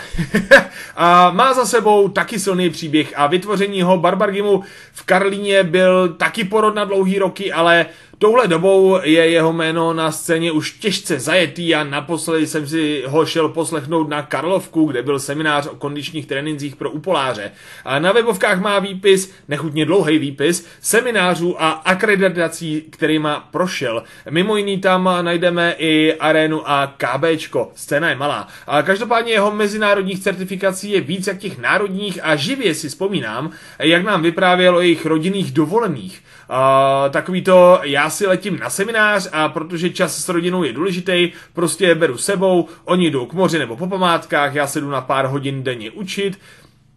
a 0.95 1.31
má 1.31 1.53
za 1.53 1.65
sebou 1.65 2.07
taky 2.09 2.39
silný 2.39 2.69
příběh 2.69 3.13
a 3.15 3.27
vytvoření 3.27 3.77
jeho 3.77 3.97
Barbargimu 3.97 4.63
v 4.93 5.03
Karlíně 5.03 5.63
byl 5.63 6.09
taky 6.09 6.43
porod 6.43 6.75
na 6.75 6.85
dlouhý 6.85 7.19
roky, 7.19 7.51
ale 7.53 7.85
Touhle 8.22 8.48
dobou 8.48 9.00
je 9.04 9.30
jeho 9.30 9.54
jméno 9.54 9.94
na 9.94 10.12
scéně 10.12 10.51
už 10.51 10.72
těžce 10.72 11.20
zajetý 11.20 11.75
a 11.75 11.84
naposledy 11.84 12.48
jsem 12.48 12.68
si 12.68 13.04
ho 13.08 13.25
šel 13.25 13.50
poslechnout 13.50 14.10
na 14.10 14.22
Karlovku, 14.22 14.86
kde 14.86 15.04
byl 15.04 15.20
seminář 15.20 15.68
o 15.68 15.75
kondičních 15.75 16.25
trénincích 16.25 16.75
pro 16.75 16.92
upoláře. 16.92 17.51
A 17.86 18.00
na 18.00 18.12
webovkách 18.12 18.62
má 18.62 18.80
výpis, 18.80 19.34
nechutně 19.48 19.86
dlouhý 19.86 20.18
výpis, 20.18 20.68
seminářů 20.82 21.62
a 21.62 21.70
akreditací, 21.70 22.82
kterýma 22.90 23.48
prošel. 23.51 24.04
Mimo 24.30 24.58
jiný 24.58 24.78
tam 24.78 25.10
najdeme 25.22 25.75
i 25.78 26.13
arénu 26.20 26.70
a 26.70 26.94
KBčko. 26.98 27.72
Scéna 27.75 28.10
je 28.10 28.16
malá. 28.16 28.48
A 28.68 28.82
každopádně 28.82 29.32
jeho 29.32 29.51
mezinárodních 29.51 30.20
certifikací 30.20 30.92
je 30.92 31.01
víc 31.01 31.28
jak 31.28 31.38
těch 31.38 31.58
národních 31.58 32.20
a 32.24 32.36
živě 32.36 32.75
si 32.75 32.90
vzpomínám, 32.90 33.51
jak 33.80 34.04
nám 34.04 34.22
vyprávěl 34.22 34.75
o 34.75 34.82
jejich 34.82 35.06
rodinných 35.06 35.51
dovolených. 35.51 36.22
Uh, 36.51 37.12
takový 37.12 37.41
to, 37.41 37.79
já 37.84 38.10
si 38.10 38.27
letím 38.27 38.60
na 38.60 38.70
seminář 38.70 39.29
a 39.31 39.50
protože 39.50 39.89
čas 39.89 40.17
s 40.17 40.29
rodinou 40.29 40.63
je 40.63 40.74
důležitý, 40.74 41.31
prostě 41.53 41.86
je 41.86 41.96
beru 41.96 42.17
sebou, 42.17 42.67
oni 42.86 43.12
jdou 43.12 43.25
k 43.25 43.34
moři 43.34 43.60
nebo 43.60 43.77
po 43.77 43.88
památkách, 43.88 44.55
já 44.55 44.67
se 44.67 44.81
jdu 44.81 44.89
na 44.89 45.01
pár 45.01 45.25
hodin 45.25 45.63
denně 45.63 45.91
učit. 45.91 46.39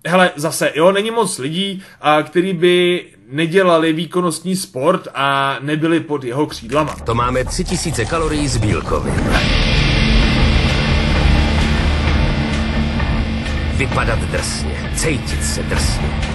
Hele, 0.06 0.30
zase, 0.36 0.72
jo, 0.74 0.92
není 0.92 1.10
moc 1.10 1.38
lidí, 1.38 1.82
a 2.00 2.22
který 2.22 2.52
by 2.52 3.04
nedělali 3.30 3.92
výkonnostní 3.92 4.56
sport 4.56 5.08
a 5.14 5.58
nebyli 5.60 6.00
pod 6.00 6.24
jeho 6.24 6.46
křídlama. 6.46 6.94
To 6.94 7.14
máme 7.14 7.44
3000 7.44 8.04
kalorií 8.04 8.48
z 8.48 8.56
bílkovin. 8.56 9.14
Vypadat 13.76 14.18
drsně, 14.18 14.92
cítit 14.96 15.44
se 15.44 15.62
drsně. 15.62 16.33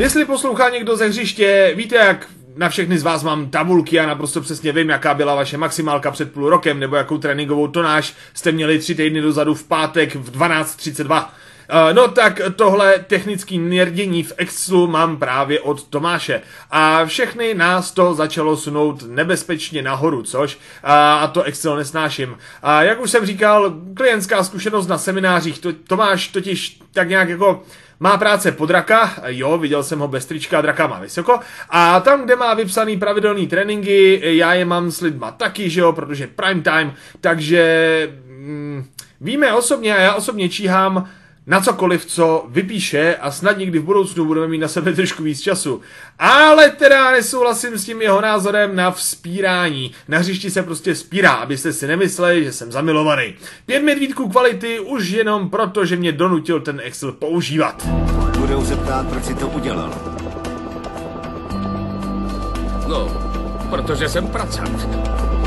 Jestli 0.00 0.24
poslouchá 0.24 0.68
někdo 0.68 0.96
ze 0.96 1.08
hřiště, 1.08 1.72
víte, 1.76 1.96
jak 1.96 2.26
na 2.56 2.68
všechny 2.68 2.98
z 2.98 3.02
vás 3.02 3.22
mám 3.22 3.50
tabulky 3.50 4.00
a 4.00 4.06
naprosto 4.06 4.40
přesně 4.40 4.72
vím, 4.72 4.88
jaká 4.88 5.14
byla 5.14 5.34
vaše 5.34 5.58
maximálka 5.58 6.10
před 6.10 6.32
půl 6.32 6.50
rokem, 6.50 6.80
nebo 6.80 6.96
jakou 6.96 7.18
tréninkovou 7.18 7.68
tonáž 7.68 8.14
jste 8.34 8.52
měli 8.52 8.78
tři 8.78 8.94
týdny 8.94 9.20
dozadu 9.20 9.54
v 9.54 9.64
pátek 9.64 10.14
v 10.14 10.38
12.32. 10.38 11.24
Uh, 11.24 11.92
no 11.92 12.08
tak 12.08 12.40
tohle 12.56 12.98
technický 12.98 13.58
nerdění 13.58 14.22
v 14.22 14.32
Excelu 14.36 14.86
mám 14.86 15.16
právě 15.16 15.60
od 15.60 15.84
Tomáše. 15.88 16.42
A 16.70 17.04
všechny 17.04 17.54
nás 17.54 17.90
to 17.90 18.14
začalo 18.14 18.56
sunout 18.56 19.02
nebezpečně 19.08 19.82
nahoru, 19.82 20.22
což 20.22 20.58
a 20.82 21.26
to 21.26 21.42
Excel 21.42 21.76
nesnáším. 21.76 22.38
A 22.62 22.82
jak 22.82 23.00
už 23.00 23.10
jsem 23.10 23.26
říkal, 23.26 23.74
klientská 23.94 24.44
zkušenost 24.44 24.86
na 24.86 24.98
seminářích, 24.98 25.58
to, 25.58 25.72
Tomáš 25.72 26.28
totiž 26.28 26.80
tak 26.92 27.08
nějak 27.08 27.28
jako 27.28 27.62
má 28.00 28.16
práce 28.16 28.52
po 28.52 28.66
draka, 28.66 29.12
jo, 29.26 29.58
viděl 29.58 29.82
jsem 29.82 29.98
ho 29.98 30.08
bez 30.08 30.26
trička, 30.26 30.60
draka 30.60 30.86
má 30.86 30.98
vysoko, 31.00 31.40
a 31.70 32.00
tam, 32.00 32.24
kde 32.24 32.36
má 32.36 32.54
vypsaný 32.54 32.98
pravidelný 32.98 33.46
tréninky, 33.46 34.20
já 34.22 34.54
je 34.54 34.64
mám 34.64 34.90
s 34.90 35.00
lidma 35.00 35.30
taky, 35.30 35.70
že 35.70 35.80
jo, 35.80 35.92
protože 35.92 36.26
prime 36.26 36.62
time, 36.62 36.92
takže 37.20 38.12
mm, 38.26 38.84
víme 39.20 39.52
osobně 39.52 39.96
a 39.96 40.00
já 40.00 40.14
osobně 40.14 40.48
číhám 40.48 41.08
na 41.50 41.60
cokoliv, 41.60 42.06
co 42.06 42.46
vypíše 42.48 43.16
a 43.20 43.30
snad 43.30 43.58
někdy 43.58 43.78
v 43.78 43.84
budoucnu 43.84 44.24
budeme 44.24 44.48
mít 44.48 44.58
na 44.58 44.68
sebe 44.68 44.92
trošku 44.92 45.22
víc 45.22 45.40
času. 45.40 45.80
Ale 46.18 46.70
teda 46.70 47.10
nesouhlasím 47.10 47.78
s 47.78 47.84
tím 47.84 48.02
jeho 48.02 48.20
názorem 48.20 48.76
na 48.76 48.90
vzpírání. 48.90 49.92
Na 50.08 50.18
hřišti 50.18 50.50
se 50.50 50.62
prostě 50.62 50.94
spírá, 50.94 51.32
abyste 51.32 51.72
si 51.72 51.86
nemysleli, 51.86 52.44
že 52.44 52.52
jsem 52.52 52.72
zamilovaný. 52.72 53.34
Pět 53.66 53.82
medvídků 53.82 54.28
kvality 54.28 54.80
už 54.80 55.08
jenom 55.08 55.50
proto, 55.50 55.84
že 55.84 55.96
mě 55.96 56.12
donutil 56.12 56.60
ten 56.60 56.80
Excel 56.84 57.12
používat. 57.12 57.86
Budou 58.38 58.64
se 58.64 58.76
ptát, 58.76 59.08
proč 59.08 59.24
si 59.24 59.34
to 59.34 59.48
udělal. 59.48 59.94
No, 62.88 63.08
protože 63.70 64.08
jsem 64.08 64.26
pracant. 64.26 64.88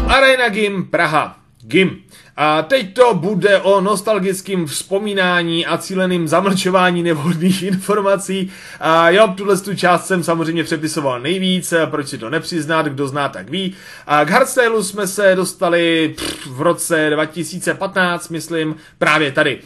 Arena 0.07 0.49
Gym 0.49 0.85
Praha. 0.85 1.37
Gym. 1.61 2.03
A 2.37 2.61
teď 2.61 2.93
to 2.93 3.13
bude 3.13 3.61
o 3.61 3.81
nostalgickém 3.81 4.65
vzpomínání 4.65 5.65
a 5.65 5.77
cíleným 5.77 6.27
zamlčování 6.27 7.03
nevhodných 7.03 7.63
informací. 7.73 8.51
A 8.79 9.09
jo, 9.09 9.27
tuhle 9.37 9.57
tu 9.57 9.75
část 9.75 10.07
jsem 10.07 10.23
samozřejmě 10.23 10.63
přepisoval 10.63 11.19
nejvíc, 11.19 11.73
proč 11.91 12.07
si 12.07 12.17
to 12.17 12.29
nepřiznat, 12.29 12.85
kdo 12.85 13.07
zná, 13.07 13.29
tak 13.29 13.49
ví. 13.49 13.75
A 14.07 14.25
k 14.25 14.29
Hardstyle 14.29 14.83
jsme 14.83 15.07
se 15.07 15.35
dostali 15.35 16.13
pff, 16.17 16.47
v 16.47 16.61
roce 16.61 17.09
2015, 17.09 18.29
myslím, 18.29 18.75
právě 18.97 19.31
tady. 19.31 19.59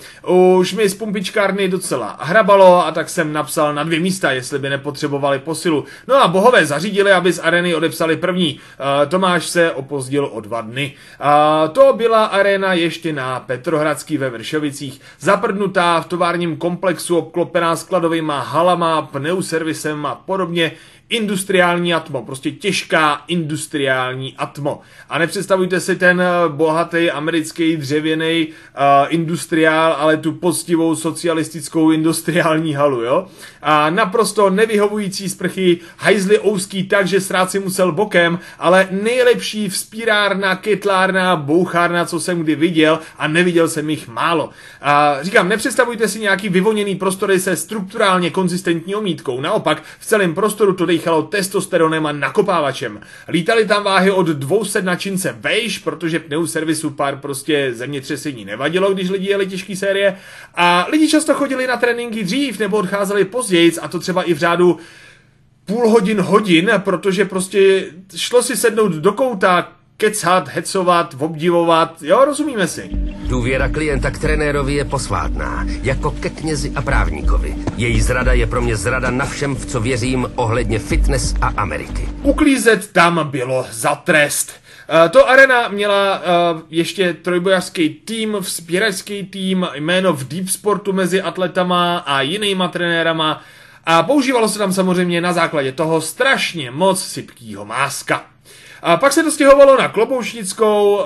Už 0.58 0.73
mi 0.73 0.89
z 0.89 0.93
pumpičkárny 0.95 1.67
docela 1.67 2.17
hrabalo 2.21 2.86
a 2.86 2.91
tak 2.91 3.10
jsem 3.10 3.34
napsal 3.34 3.73
na 3.73 3.84
dvě 3.84 3.99
místa, 3.99 4.32
jestli 4.32 4.60
by 4.60 4.69
nepotřebovali 4.69 5.39
posilu. 5.39 5.86
No 6.08 6.15
a 6.15 6.27
bohové 6.27 6.65
zařídili, 6.65 7.12
aby 7.12 7.34
z 7.34 7.39
areny 7.39 7.75
odepsali 7.75 8.17
první. 8.17 8.60
Tomáš 9.08 9.45
se 9.45 9.71
opozdil 9.71 10.30
o 10.34 10.39
dva 10.39 10.62
dny. 10.62 10.93
A 11.19 11.67
to 11.67 11.93
byla 11.93 12.25
arena 12.25 12.57
arena 12.58 12.74
ještě 12.74 13.13
na 13.13 13.39
Petrohradský 13.39 14.17
ve 14.17 14.30
Vršovicích, 14.30 15.02
zaprdnutá 15.20 16.02
v 16.02 16.08
továrním 16.08 16.58
komplexu 16.58 17.17
obklopená 17.17 17.76
skladovýma 17.76 18.39
halama, 18.39 19.02
pneuservisem 19.02 20.06
a 20.06 20.15
podobně, 20.15 20.72
industriální 21.10 21.93
atmo, 21.93 22.24
prostě 22.26 22.52
těžká 22.52 23.22
industriální 23.28 24.36
atmo. 24.38 24.82
A 25.10 25.17
nepředstavujte 25.17 25.80
si 25.80 25.96
ten 25.96 26.22
eh, 26.22 26.26
bohatý 26.48 27.12
americký 27.12 27.78
dřevěný 27.78 28.48
uh, 28.48 28.84
industriál, 29.10 29.96
ale 30.00 30.17
tu 30.17 30.32
poctivou 30.32 30.96
socialistickou 30.96 31.91
industriální 31.91 32.74
halu, 32.74 33.02
jo? 33.02 33.28
A 33.62 33.89
naprosto 33.89 34.50
nevyhovující 34.50 35.30
sprchy, 35.30 35.78
hajzly 35.98 36.39
ouský 36.39 36.84
tak, 36.84 37.08
že 37.08 37.22
srát 37.22 37.52
si 37.52 37.60
musel 37.60 37.91
bokem, 37.91 38.39
ale 38.60 38.88
nejlepší 38.91 39.70
vzpírárna, 39.70 40.56
ketlárna, 40.56 41.36
bouchárna, 41.36 42.06
co 42.06 42.20
jsem 42.20 42.39
kdy 42.39 42.56
viděl 42.56 43.00
a 43.17 43.28
neviděl 43.28 43.67
jsem 43.67 43.89
jich 43.89 44.08
málo. 44.08 44.50
A 44.82 45.17
říkám, 45.22 45.50
nepředstavujte 45.50 46.08
si 46.08 46.20
nějaký 46.20 46.50
vyvoněný 46.50 46.96
prostory 46.96 47.39
se 47.39 47.56
strukturálně 47.56 48.30
konzistentní 48.30 48.96
omítkou. 48.96 49.41
Naopak, 49.41 49.84
v 50.00 50.06
celém 50.06 50.36
prostoru 50.36 50.74
to 50.74 50.86
dejchalo 50.97 51.21
testosteronem 51.23 52.05
a 52.05 52.12
nakopávačem. 52.12 52.99
Lítali 53.27 53.65
tam 53.65 53.83
váhy 53.83 54.12
od 54.12 54.27
200 54.27 54.81
na 54.81 54.95
čince 54.95 55.36
vejš, 55.39 55.77
protože 55.77 56.19
pneu 56.19 56.47
servisu 56.47 56.89
pár 56.89 57.17
prostě 57.17 57.73
zemětřesení 57.73 58.45
nevadilo, 58.45 58.93
když 58.93 59.10
lidi 59.10 59.29
jeli 59.29 59.47
těžké 59.47 59.75
série. 59.75 60.17
A 60.55 60.88
lidi 60.91 61.10
často 61.10 61.33
chodili 61.33 61.67
na 61.67 61.77
tréninky 61.77 62.23
dřív 62.23 62.60
nebo 62.60 62.77
odcházeli 62.77 63.25
později, 63.25 63.71
a 63.81 63.88
to 63.88 63.99
třeba 63.99 64.23
i 64.23 64.33
v 64.33 64.38
řádu 64.38 64.77
půl 65.65 65.89
hodin 65.89 66.21
hodin, 66.21 66.71
protože 66.77 67.25
prostě 67.25 67.86
šlo 68.15 68.43
si 68.43 68.57
sednout 68.57 68.91
do 68.91 69.13
kouta, 69.13 69.77
kecat, 69.97 70.47
hecovat, 70.47 71.15
obdivovat, 71.19 72.01
jo, 72.01 72.25
rozumíme 72.25 72.67
si. 72.67 72.89
Důvěra 73.27 73.69
klienta 73.69 74.12
k 74.12 74.19
trenérovi 74.19 74.73
je 74.73 74.86
posvátná, 74.86 75.65
jako 75.83 76.12
ke 76.12 76.29
knězi 76.29 76.71
a 76.75 76.81
právníkovi. 76.81 77.55
Její 77.77 78.01
zrada 78.01 78.33
je 78.33 78.47
pro 78.47 78.62
mě 78.62 78.75
zrada 78.75 79.12
na 79.12 79.25
všem, 79.25 79.55
v 79.55 79.65
co 79.65 79.79
věřím 79.81 80.31
ohledně 80.36 80.79
fitness 80.79 81.36
a 81.41 81.47
Ameriky. 81.47 82.10
Uklízet 82.23 82.91
tam 82.91 83.27
bylo 83.31 83.65
za 83.71 83.95
trest. 83.95 84.51
Uh, 84.51 85.12
to 85.12 85.29
arena 85.29 85.67
měla 85.67 86.19
uh, 86.19 86.62
ještě 86.69 87.13
trojbojařský 87.13 87.89
tým, 87.89 88.38
vzpěračský 88.41 89.23
tým, 89.23 89.67
jméno 89.73 90.13
v 90.13 90.27
deep 90.27 90.49
sportu 90.49 90.93
mezi 90.93 91.21
atletama 91.21 91.97
a 91.97 92.21
jinýma 92.21 92.67
trenérama 92.67 93.41
a 93.86 94.03
používalo 94.03 94.49
se 94.49 94.60
tam 94.60 94.73
samozřejmě 94.73 95.21
na 95.21 95.33
základě 95.33 95.71
toho 95.71 96.01
strašně 96.01 96.71
moc 96.71 97.03
sypkýho 97.03 97.65
máska. 97.65 98.25
A 98.82 98.98
pak 98.98 99.13
se 99.13 99.24
to 99.24 99.32
stěhovalo 99.32 99.78
na 99.78 99.88
Kloboušnickou, 99.88 101.02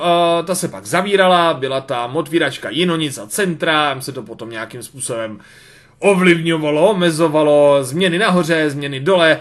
ta 0.46 0.56
se 0.56 0.68
pak 0.68 0.86
zavírala, 0.86 1.54
byla 1.54 1.82
tam 1.82 2.16
otvíračka 2.16 2.70
Jinonic 2.70 3.18
a 3.18 3.28
centra, 3.28 4.02
se 4.02 4.12
to 4.12 4.24
potom 4.24 4.50
nějakým 4.50 4.84
způsobem 4.84 5.40
ovlivňovalo, 6.00 6.90
omezovalo, 6.90 7.84
změny 7.84 8.20
nahoře, 8.20 8.70
změny 8.70 9.00
dole. 9.00 9.40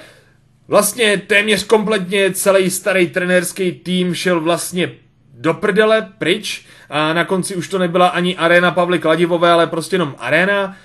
Vlastně 0.68 1.16
téměř 1.26 1.64
kompletně 1.64 2.32
celý 2.32 2.70
starý 2.70 3.06
trenérský 3.06 3.72
tým 3.72 4.14
šel 4.14 4.40
vlastně 4.40 4.92
do 5.34 5.54
prdele, 5.54 6.08
pryč. 6.18 6.66
A 6.90 7.12
na 7.12 7.24
konci 7.24 7.56
už 7.56 7.68
to 7.68 7.78
nebyla 7.78 8.08
ani 8.08 8.36
arena 8.36 8.70
Pavly 8.70 8.98
Kladivové, 8.98 9.50
ale 9.52 9.66
prostě 9.66 9.94
jenom 9.94 10.14
arena. 10.18 10.76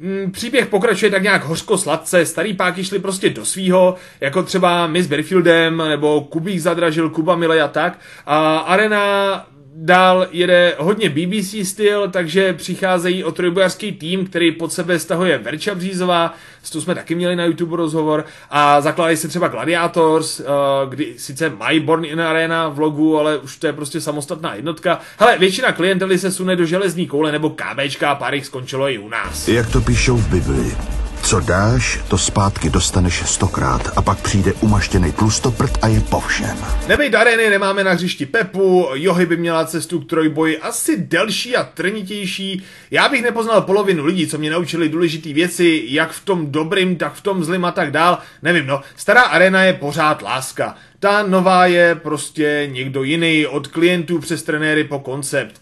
Mm, 0.00 0.30
příběh 0.30 0.66
pokračuje 0.66 1.10
tak 1.10 1.22
nějak 1.22 1.44
hořko 1.44 1.78
sladce, 1.78 2.26
starý 2.26 2.54
páky 2.54 2.84
šli 2.84 2.98
prostě 2.98 3.30
do 3.30 3.44
svýho, 3.44 3.94
jako 4.20 4.42
třeba 4.42 4.86
my 4.86 5.02
s 5.02 5.06
Berfieldem, 5.06 5.76
nebo 5.76 6.20
Kubík 6.20 6.58
zadražil 6.58 7.10
Kuba 7.10 7.36
Mile 7.36 7.62
a 7.62 7.68
tak. 7.68 7.98
A 8.26 8.58
Arena 8.58 9.46
dál 9.74 10.26
jede 10.30 10.74
hodně 10.78 11.10
BBC 11.10 11.54
styl, 11.68 12.08
takže 12.10 12.52
přicházejí 12.52 13.24
o 13.24 13.32
trojbojařský 13.32 13.92
tým, 13.92 14.26
který 14.26 14.52
pod 14.52 14.72
sebe 14.72 14.98
stahuje 14.98 15.38
Verča 15.38 15.74
Břízová, 15.74 16.34
s 16.62 16.70
tou 16.70 16.80
jsme 16.80 16.94
taky 16.94 17.14
měli 17.14 17.36
na 17.36 17.44
YouTube 17.44 17.76
rozhovor 17.76 18.24
a 18.50 18.80
zakládají 18.80 19.16
se 19.16 19.28
třeba 19.28 19.48
Gladiators, 19.48 20.40
uh, 20.40 20.46
kdy 20.88 21.14
sice 21.16 21.50
mají 21.50 21.80
Born 21.80 22.04
in 22.04 22.20
Arena 22.20 22.68
v 22.68 22.78
logu, 22.78 23.18
ale 23.18 23.38
už 23.38 23.56
to 23.56 23.66
je 23.66 23.72
prostě 23.72 24.00
samostatná 24.00 24.54
jednotka. 24.54 25.00
Hele, 25.18 25.38
většina 25.38 25.72
klientely 25.72 26.18
se 26.18 26.30
sune 26.30 26.56
do 26.56 26.66
železní 26.66 27.06
koule 27.06 27.32
nebo 27.32 27.50
KBčka 27.50 28.10
a 28.10 28.14
pár 28.14 28.34
jich 28.34 28.46
skončilo 28.46 28.88
i 28.88 28.98
u 28.98 29.08
nás. 29.08 29.48
Jak 29.48 29.72
to 29.72 29.80
píšou 29.80 30.16
v 30.16 30.28
Biblii. 30.28 31.01
Co 31.32 31.40
dáš, 31.40 32.00
to 32.08 32.18
zpátky 32.18 32.70
dostaneš 32.70 33.22
stokrát 33.26 33.92
a 33.96 34.02
pak 34.02 34.20
přijde 34.20 34.52
umaštěný 34.52 35.12
tlustoprd 35.12 35.78
a 35.82 35.88
je 35.88 36.00
po 36.00 36.20
všem. 36.20 36.58
Nebejt 36.88 37.14
areny, 37.14 37.50
nemáme 37.50 37.84
na 37.84 37.92
hřišti 37.92 38.26
Pepu, 38.26 38.88
Johy 38.94 39.26
by 39.26 39.36
měla 39.36 39.66
cestu 39.66 40.00
k 40.00 40.08
trojboji 40.08 40.58
asi 40.58 40.96
delší 40.96 41.56
a 41.56 41.64
trnitější. 41.64 42.62
Já 42.90 43.08
bych 43.08 43.22
nepoznal 43.22 43.62
polovinu 43.62 44.04
lidí, 44.04 44.26
co 44.26 44.38
mě 44.38 44.50
naučili 44.50 44.88
důležité 44.88 45.32
věci, 45.32 45.82
jak 45.86 46.12
v 46.12 46.24
tom 46.24 46.52
dobrým, 46.52 46.96
tak 46.96 47.14
v 47.14 47.20
tom 47.20 47.44
zlým 47.44 47.64
a 47.64 47.72
tak 47.72 47.90
dál. 47.90 48.18
Nevím, 48.42 48.66
no, 48.66 48.80
stará 48.96 49.22
arena 49.22 49.62
je 49.62 49.72
pořád 49.72 50.22
láska. 50.22 50.74
Ta 51.00 51.22
nová 51.22 51.66
je 51.66 51.94
prostě 51.94 52.68
někdo 52.72 53.02
jiný, 53.02 53.46
od 53.46 53.66
klientů 53.68 54.18
přes 54.18 54.42
trenéry 54.42 54.84
po 54.84 54.98
koncept. 54.98 55.61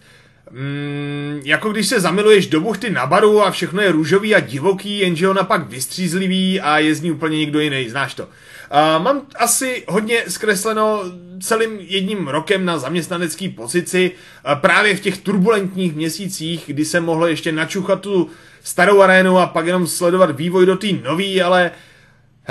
Mm, 0.51 1.41
jako 1.43 1.69
když 1.69 1.87
se 1.87 1.99
zamiluješ 1.99 2.47
do 2.47 2.61
buchty 2.61 2.89
na 2.89 3.05
baru 3.05 3.41
a 3.41 3.51
všechno 3.51 3.81
je 3.81 3.91
růžový 3.91 4.35
a 4.35 4.39
divoký, 4.39 4.99
jenže 4.99 5.29
ona 5.29 5.43
pak 5.43 5.69
vystřízlivý 5.69 6.61
a 6.61 6.79
je 6.79 6.95
z 6.95 7.01
ní 7.01 7.11
úplně 7.11 7.37
někdo 7.37 7.59
jiný, 7.59 7.89
znáš 7.89 8.13
to. 8.13 8.23
Uh, 8.23 9.03
mám 9.03 9.21
asi 9.35 9.83
hodně 9.87 10.23
zkresleno 10.27 11.03
celým 11.41 11.79
jedním 11.79 12.27
rokem 12.27 12.65
na 12.65 12.77
zaměstnanecké 12.77 13.49
pozici, 13.49 14.11
uh, 14.11 14.53
právě 14.53 14.95
v 14.95 14.99
těch 14.99 15.17
turbulentních 15.17 15.95
měsících, 15.95 16.63
kdy 16.67 16.85
se 16.85 16.99
mohlo 16.99 17.27
ještě 17.27 17.51
načuchat 17.51 18.01
tu 18.01 18.29
starou 18.63 19.01
arénu 19.01 19.37
a 19.37 19.47
pak 19.47 19.65
jenom 19.65 19.87
sledovat 19.87 20.37
vývoj 20.37 20.65
do 20.65 20.75
té 20.75 20.87
nový, 21.03 21.41
ale 21.41 21.71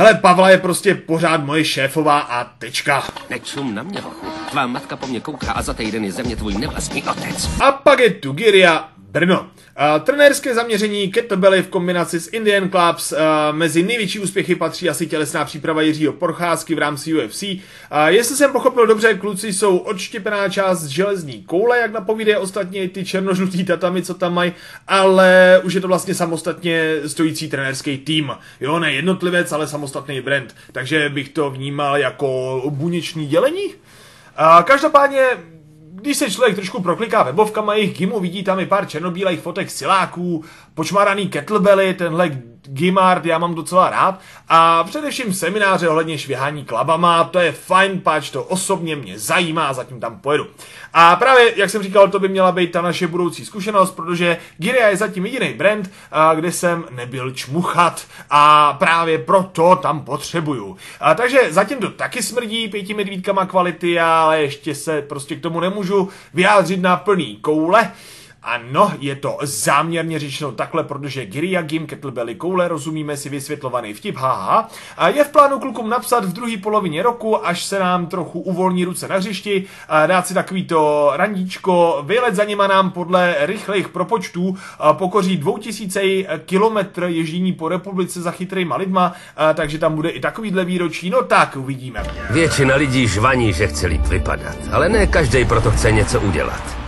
hele, 0.00 0.14
Pavla 0.14 0.50
je 0.50 0.58
prostě 0.58 0.94
pořád 0.94 1.44
moje 1.44 1.64
šéfová 1.64 2.18
a 2.20 2.44
tečka. 2.44 3.04
Nečum 3.30 3.74
na 3.74 3.82
mě, 3.82 4.00
hochu. 4.00 4.26
Tvá 4.50 4.66
matka 4.66 4.96
po 4.96 5.06
mně 5.06 5.20
kouká 5.20 5.52
a 5.52 5.62
za 5.62 5.74
týden 5.74 6.04
je 6.04 6.12
ze 6.12 6.22
mě 6.22 6.36
tvůj 6.36 6.54
nevlastní 6.54 7.02
otec. 7.02 7.50
A 7.60 7.72
pak 7.72 8.00
je 8.00 8.10
tu 8.10 8.32
Giria 8.32 8.88
Brno. 8.96 9.46
Uh, 9.78 10.04
trenérské 10.04 10.54
zaměření 10.54 11.12
kettlebelly 11.12 11.62
v 11.62 11.68
kombinaci 11.68 12.20
s 12.20 12.32
Indian 12.32 12.70
Clubs. 12.70 13.12
Uh, 13.12 13.18
mezi 13.52 13.82
největší 13.82 14.18
úspěchy 14.18 14.54
patří 14.54 14.88
asi 14.88 15.06
tělesná 15.06 15.44
příprava 15.44 15.82
Jiřího 15.82 16.12
Porcházky 16.12 16.74
v 16.74 16.78
rámci 16.78 17.14
UFC. 17.14 17.42
Uh, 17.42 17.58
jestli 18.06 18.36
jsem 18.36 18.52
pochopil 18.52 18.86
dobře, 18.86 19.14
kluci 19.14 19.52
jsou 19.52 19.76
odštěpená 19.76 20.48
část 20.48 20.84
železní 20.84 21.42
koule, 21.42 21.78
jak 21.78 21.92
napovídají 21.92 22.36
ostatně 22.36 22.88
ty 22.88 23.04
černožlutý 23.04 23.64
tatami, 23.64 24.02
co 24.02 24.14
tam 24.14 24.34
mají, 24.34 24.52
ale 24.88 25.60
už 25.64 25.74
je 25.74 25.80
to 25.80 25.88
vlastně 25.88 26.14
samostatně 26.14 26.94
stojící 27.06 27.48
trenérský 27.48 27.98
tým. 27.98 28.32
Jo, 28.60 28.78
ne 28.78 28.92
jednotlivec, 28.92 29.52
ale 29.52 29.68
samostatný 29.68 30.20
brand. 30.20 30.54
Takže 30.72 31.08
bych 31.08 31.28
to 31.28 31.50
vnímal 31.50 31.96
jako 31.96 32.62
buněční 32.70 33.26
dělení. 33.26 33.66
Uh, 33.66 34.62
každopádně 34.62 35.26
když 36.00 36.16
se 36.16 36.30
člověk 36.30 36.54
trošku 36.54 36.82
prokliká 36.82 37.22
webovkama 37.22 37.74
jejich 37.74 37.98
gimu, 37.98 38.20
vidí 38.20 38.44
tam 38.44 38.60
i 38.60 38.66
pár 38.66 38.86
černobílých 38.86 39.40
fotek 39.40 39.70
siláků, 39.70 40.44
počmáraný 40.74 41.28
kettlebelly, 41.28 41.94
tenhle 41.94 42.42
Gimard 42.72 43.26
já 43.26 43.38
mám 43.38 43.54
docela 43.54 43.90
rád 43.90 44.20
a 44.48 44.84
především 44.84 45.34
semináře 45.34 45.88
ohledně 45.88 46.18
švěhání 46.18 46.64
klabama, 46.64 47.24
to 47.24 47.38
je 47.38 47.52
fajn, 47.52 48.00
pač 48.00 48.30
to 48.30 48.44
osobně 48.44 48.96
mě 48.96 49.18
zajímá 49.18 49.72
zatím 49.72 50.00
tam 50.00 50.20
pojedu. 50.20 50.46
A 50.92 51.16
právě, 51.16 51.52
jak 51.56 51.70
jsem 51.70 51.82
říkal, 51.82 52.08
to 52.08 52.18
by 52.18 52.28
měla 52.28 52.52
být 52.52 52.72
ta 52.72 52.82
naše 52.82 53.06
budoucí 53.06 53.44
zkušenost, 53.44 53.90
protože 53.90 54.38
Giria 54.58 54.88
je 54.88 54.96
zatím 54.96 55.26
jediný 55.26 55.52
brand, 55.54 55.90
kde 56.34 56.52
jsem 56.52 56.84
nebyl 56.90 57.30
čmuchat 57.30 58.06
a 58.30 58.72
právě 58.72 59.18
proto 59.18 59.76
tam 59.76 60.04
potřebuju. 60.04 60.76
A 61.00 61.14
takže 61.14 61.52
zatím 61.52 61.78
to 61.78 61.90
taky 61.90 62.22
smrdí 62.22 62.68
pěti 62.68 62.94
medvídkama 62.94 63.46
kvality, 63.46 64.00
ale 64.00 64.42
ještě 64.42 64.74
se 64.74 65.02
prostě 65.02 65.36
k 65.36 65.42
tomu 65.42 65.60
nemůžu 65.60 66.08
vyjádřit 66.34 66.82
na 66.82 66.96
plný 66.96 67.36
koule. 67.36 67.90
Ano, 68.42 68.92
je 69.00 69.16
to 69.16 69.38
záměrně 69.42 70.18
řečeno 70.18 70.52
takhle, 70.52 70.84
protože 70.84 71.26
Giriagim 71.26 71.86
kettlebelly 71.86 72.34
koule, 72.34 72.68
rozumíme 72.68 73.16
si 73.16 73.28
vysvětlovaný 73.28 73.94
vtip, 73.94 74.16
haha, 74.16 74.68
a 74.96 75.08
je 75.08 75.24
v 75.24 75.28
plánu 75.28 75.58
klukům 75.58 75.90
napsat 75.90 76.24
v 76.24 76.32
druhé 76.32 76.56
polovině 76.56 77.02
roku, 77.02 77.46
až 77.46 77.64
se 77.64 77.78
nám 77.78 78.06
trochu 78.06 78.40
uvolní 78.40 78.84
ruce 78.84 79.08
na 79.08 79.16
hřišti, 79.16 79.64
a 79.88 80.06
dát 80.06 80.26
si 80.26 80.34
takový 80.34 80.64
to 80.64 81.10
randíčko, 81.14 82.02
vylet 82.06 82.34
za 82.34 82.44
nima 82.44 82.66
nám 82.66 82.90
podle 82.90 83.34
rychlých 83.40 83.88
propočtů 83.88 84.58
pokoří 84.92 85.36
2000 85.36 86.00
kilometr 86.44 87.04
ježdění 87.04 87.52
po 87.52 87.68
republice 87.68 88.22
za 88.22 88.30
chytrýma 88.30 88.76
lidma, 88.76 89.12
a 89.36 89.52
takže 89.52 89.78
tam 89.78 89.94
bude 89.94 90.10
i 90.10 90.20
takovýhle 90.20 90.64
výročí, 90.64 91.10
no 91.10 91.22
tak 91.22 91.56
uvidíme. 91.56 92.04
Většina 92.30 92.76
lidí 92.76 93.08
žvaní, 93.08 93.52
že 93.52 93.66
chce 93.66 93.86
líp 93.86 94.06
vypadat, 94.06 94.56
ale 94.72 94.88
ne 94.88 95.06
každý 95.06 95.44
proto 95.44 95.70
chce 95.70 95.92
něco 95.92 96.20
udělat. 96.20 96.79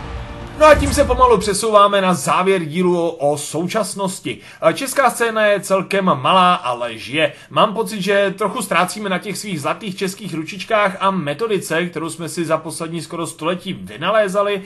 No 0.63 0.69
a 0.69 0.75
tím 0.75 0.93
se 0.93 1.03
pomalu 1.03 1.37
přesouváme 1.37 2.01
na 2.01 2.13
závěr 2.13 2.65
dílu 2.65 3.09
o 3.09 3.37
současnosti. 3.37 4.37
Česká 4.73 5.09
scéna 5.09 5.45
je 5.45 5.59
celkem 5.59 6.05
malá, 6.05 6.55
ale 6.55 6.97
žije. 6.97 7.33
Mám 7.49 7.73
pocit, 7.73 8.01
že 8.01 8.33
trochu 8.37 8.61
ztrácíme 8.61 9.09
na 9.09 9.17
těch 9.17 9.37
svých 9.37 9.61
zlatých 9.61 9.97
českých 9.97 10.33
ručičkách 10.33 10.97
a 10.99 11.11
metodice, 11.11 11.85
kterou 11.85 12.09
jsme 12.09 12.29
si 12.29 12.45
za 12.45 12.57
poslední 12.57 13.01
skoro 13.01 13.27
století 13.27 13.73
vynalézali, 13.73 14.61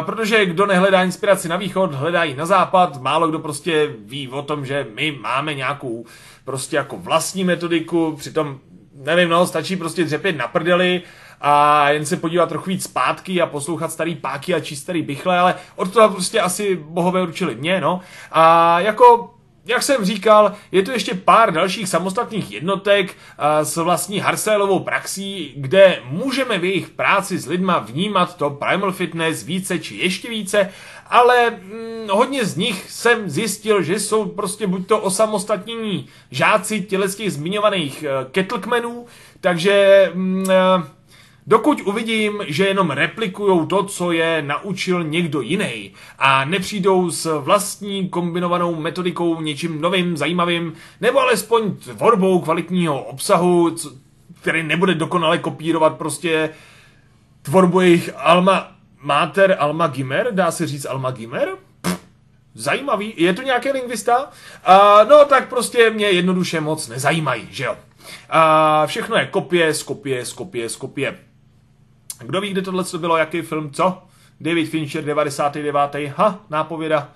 protože 0.00 0.46
kdo 0.46 0.66
nehledá 0.66 1.02
inspiraci 1.02 1.48
na 1.48 1.56
východ, 1.56 1.94
hledá 1.94 2.24
ji 2.24 2.36
na 2.36 2.46
západ. 2.46 3.02
Málo 3.02 3.28
kdo 3.28 3.38
prostě 3.38 3.94
ví 3.98 4.28
o 4.28 4.42
tom, 4.42 4.66
že 4.66 4.86
my 4.94 5.18
máme 5.20 5.54
nějakou 5.54 6.04
prostě 6.44 6.76
jako 6.76 6.96
vlastní 6.96 7.44
metodiku, 7.44 8.16
přitom 8.18 8.58
nevím, 8.94 9.28
no, 9.28 9.46
stačí 9.46 9.76
prostě 9.76 10.04
dřepět 10.04 10.36
na 10.36 10.48
prdeli 10.48 11.02
a 11.42 11.88
jen 11.90 12.06
se 12.06 12.16
podívat 12.16 12.48
trochu 12.48 12.70
víc 12.70 12.84
zpátky 12.84 13.42
a 13.42 13.46
poslouchat 13.46 13.92
starý 13.92 14.14
páky 14.14 14.54
a 14.54 14.60
číst 14.60 14.80
starý 14.80 15.02
bychle, 15.02 15.38
ale 15.38 15.54
od 15.76 15.92
toho 15.92 16.08
prostě 16.08 16.40
asi 16.40 16.76
bohové 16.76 17.22
určili 17.22 17.54
mě, 17.54 17.80
no. 17.80 18.00
A 18.32 18.80
jako 18.80 19.34
jak 19.66 19.82
jsem 19.82 20.04
říkal, 20.04 20.52
je 20.72 20.82
tu 20.82 20.90
ještě 20.90 21.14
pár 21.14 21.52
dalších 21.52 21.88
samostatných 21.88 22.52
jednotek 22.52 23.16
s 23.62 23.76
vlastní 23.76 24.18
Harselovou 24.18 24.78
praxí, 24.78 25.52
kde 25.56 25.98
můžeme 26.04 26.58
v 26.58 26.64
jejich 26.64 26.90
práci 26.90 27.38
s 27.38 27.46
lidma 27.46 27.78
vnímat 27.78 28.36
to 28.36 28.50
primal 28.50 28.92
fitness 28.92 29.42
více 29.42 29.78
či 29.78 29.96
ještě 29.96 30.30
více, 30.30 30.68
ale 31.06 31.50
hm, 31.50 32.08
hodně 32.10 32.44
z 32.44 32.56
nich 32.56 32.90
jsem 32.90 33.30
zjistil, 33.30 33.82
že 33.82 34.00
jsou 34.00 34.24
prostě 34.24 34.66
buď 34.66 34.86
to 34.86 34.98
osamostatnění 34.98 36.08
žáci 36.30 36.80
těle 36.80 37.08
z 37.08 37.16
těch 37.16 37.32
zmiňovaných 37.32 38.04
uh, 38.04 38.30
kettlekmenů, 38.30 39.06
takže 39.40 40.10
hm, 40.14 40.44
Dokud 41.46 41.80
uvidím, 41.80 42.42
že 42.46 42.66
jenom 42.66 42.90
replikujou 42.90 43.66
to, 43.66 43.82
co 43.82 44.12
je 44.12 44.42
naučil 44.42 45.04
někdo 45.04 45.40
jiný 45.40 45.92
a 46.18 46.44
nepřijdou 46.44 47.10
s 47.10 47.40
vlastní 47.40 48.08
kombinovanou 48.08 48.74
metodikou 48.74 49.40
něčím 49.40 49.80
novým, 49.80 50.16
zajímavým, 50.16 50.72
nebo 51.00 51.20
alespoň 51.20 51.76
tvorbou 51.76 52.40
kvalitního 52.40 53.02
obsahu, 53.02 53.76
který 54.40 54.62
nebude 54.62 54.94
dokonale 54.94 55.38
kopírovat 55.38 55.96
prostě 55.96 56.50
tvorbu 57.42 57.80
jejich 57.80 58.10
alma 58.16 58.72
mater, 59.00 59.56
alma 59.58 59.86
gimer, 59.86 60.28
dá 60.30 60.50
se 60.50 60.66
říct 60.66 60.86
alma 60.86 61.10
gimer? 61.10 61.48
zajímavý, 62.54 63.14
je 63.16 63.34
to 63.34 63.42
nějaký 63.42 63.70
lingvista? 63.70 64.24
Uh, 64.24 65.08
no 65.08 65.24
tak 65.24 65.48
prostě 65.48 65.90
mě 65.90 66.06
jednoduše 66.06 66.60
moc 66.60 66.88
nezajímají, 66.88 67.48
že 67.50 67.64
jo. 67.64 67.72
Uh, 67.72 68.86
všechno 68.86 69.16
je 69.16 69.26
kopie, 69.26 69.74
skopie, 69.74 70.26
skopie, 70.26 70.68
skopie. 70.68 71.18
Kdo 72.22 72.40
ví, 72.40 72.50
kde 72.50 72.62
tohle 72.62 72.84
bylo, 72.98 73.16
jaký 73.16 73.42
film, 73.42 73.70
co? 73.70 74.02
David 74.40 74.68
Fincher, 74.70 75.04
99. 75.04 75.76
Ha, 76.16 76.40
nápověda. 76.50 77.08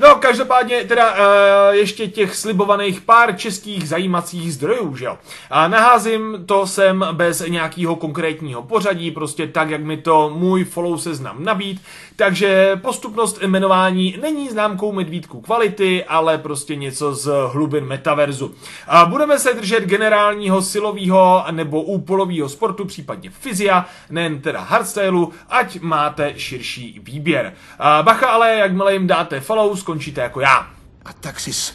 No, 0.00 0.14
každopádně 0.14 0.84
teda 0.84 1.12
uh, 1.12 1.74
ještě 1.74 2.08
těch 2.08 2.36
slibovaných 2.36 3.00
pár 3.00 3.36
českých 3.36 3.88
zajímacích 3.88 4.54
zdrojů, 4.54 4.96
že 4.96 5.04
jo. 5.04 5.18
A 5.50 5.68
naházím 5.68 6.42
to 6.46 6.66
sem 6.66 7.06
bez 7.12 7.40
nějakého 7.48 7.96
konkrétního 7.96 8.62
pořadí, 8.62 9.10
prostě 9.10 9.46
tak, 9.46 9.70
jak 9.70 9.84
mi 9.84 9.96
to 9.96 10.30
můj 10.34 10.64
follow 10.64 10.98
seznam 10.98 11.44
nabít, 11.44 11.82
takže 12.16 12.78
postupnost 12.82 13.42
jmenování 13.42 14.16
není 14.22 14.48
známkou 14.48 14.92
medvídku 14.92 15.40
kvality, 15.40 16.04
ale 16.04 16.38
prostě 16.38 16.76
něco 16.76 17.14
z 17.14 17.32
hlubin 17.52 17.84
metaverzu. 17.84 18.54
A 18.88 19.04
budeme 19.06 19.38
se 19.38 19.54
držet 19.54 19.84
generálního 19.84 20.62
silového 20.62 21.44
nebo 21.50 21.82
úpolového 21.82 22.48
sportu, 22.48 22.84
případně 22.84 23.30
fyzia, 23.30 23.86
nejen 24.10 24.40
teda 24.40 24.60
hardstyleu, 24.60 25.32
ať 25.48 25.80
máte 25.80 26.32
širší 26.36 27.00
výběr. 27.02 27.52
A 27.78 28.02
bacha 28.02 28.26
ale, 28.28 28.54
jakmile 28.54 28.92
jim 28.92 29.06
dáte 29.06 29.40
follow, 29.40 29.76
skončíte 29.90 30.20
jako 30.20 30.40
já. 30.40 30.70
A 31.04 31.12
tak 31.12 31.40
jsi 31.40 31.74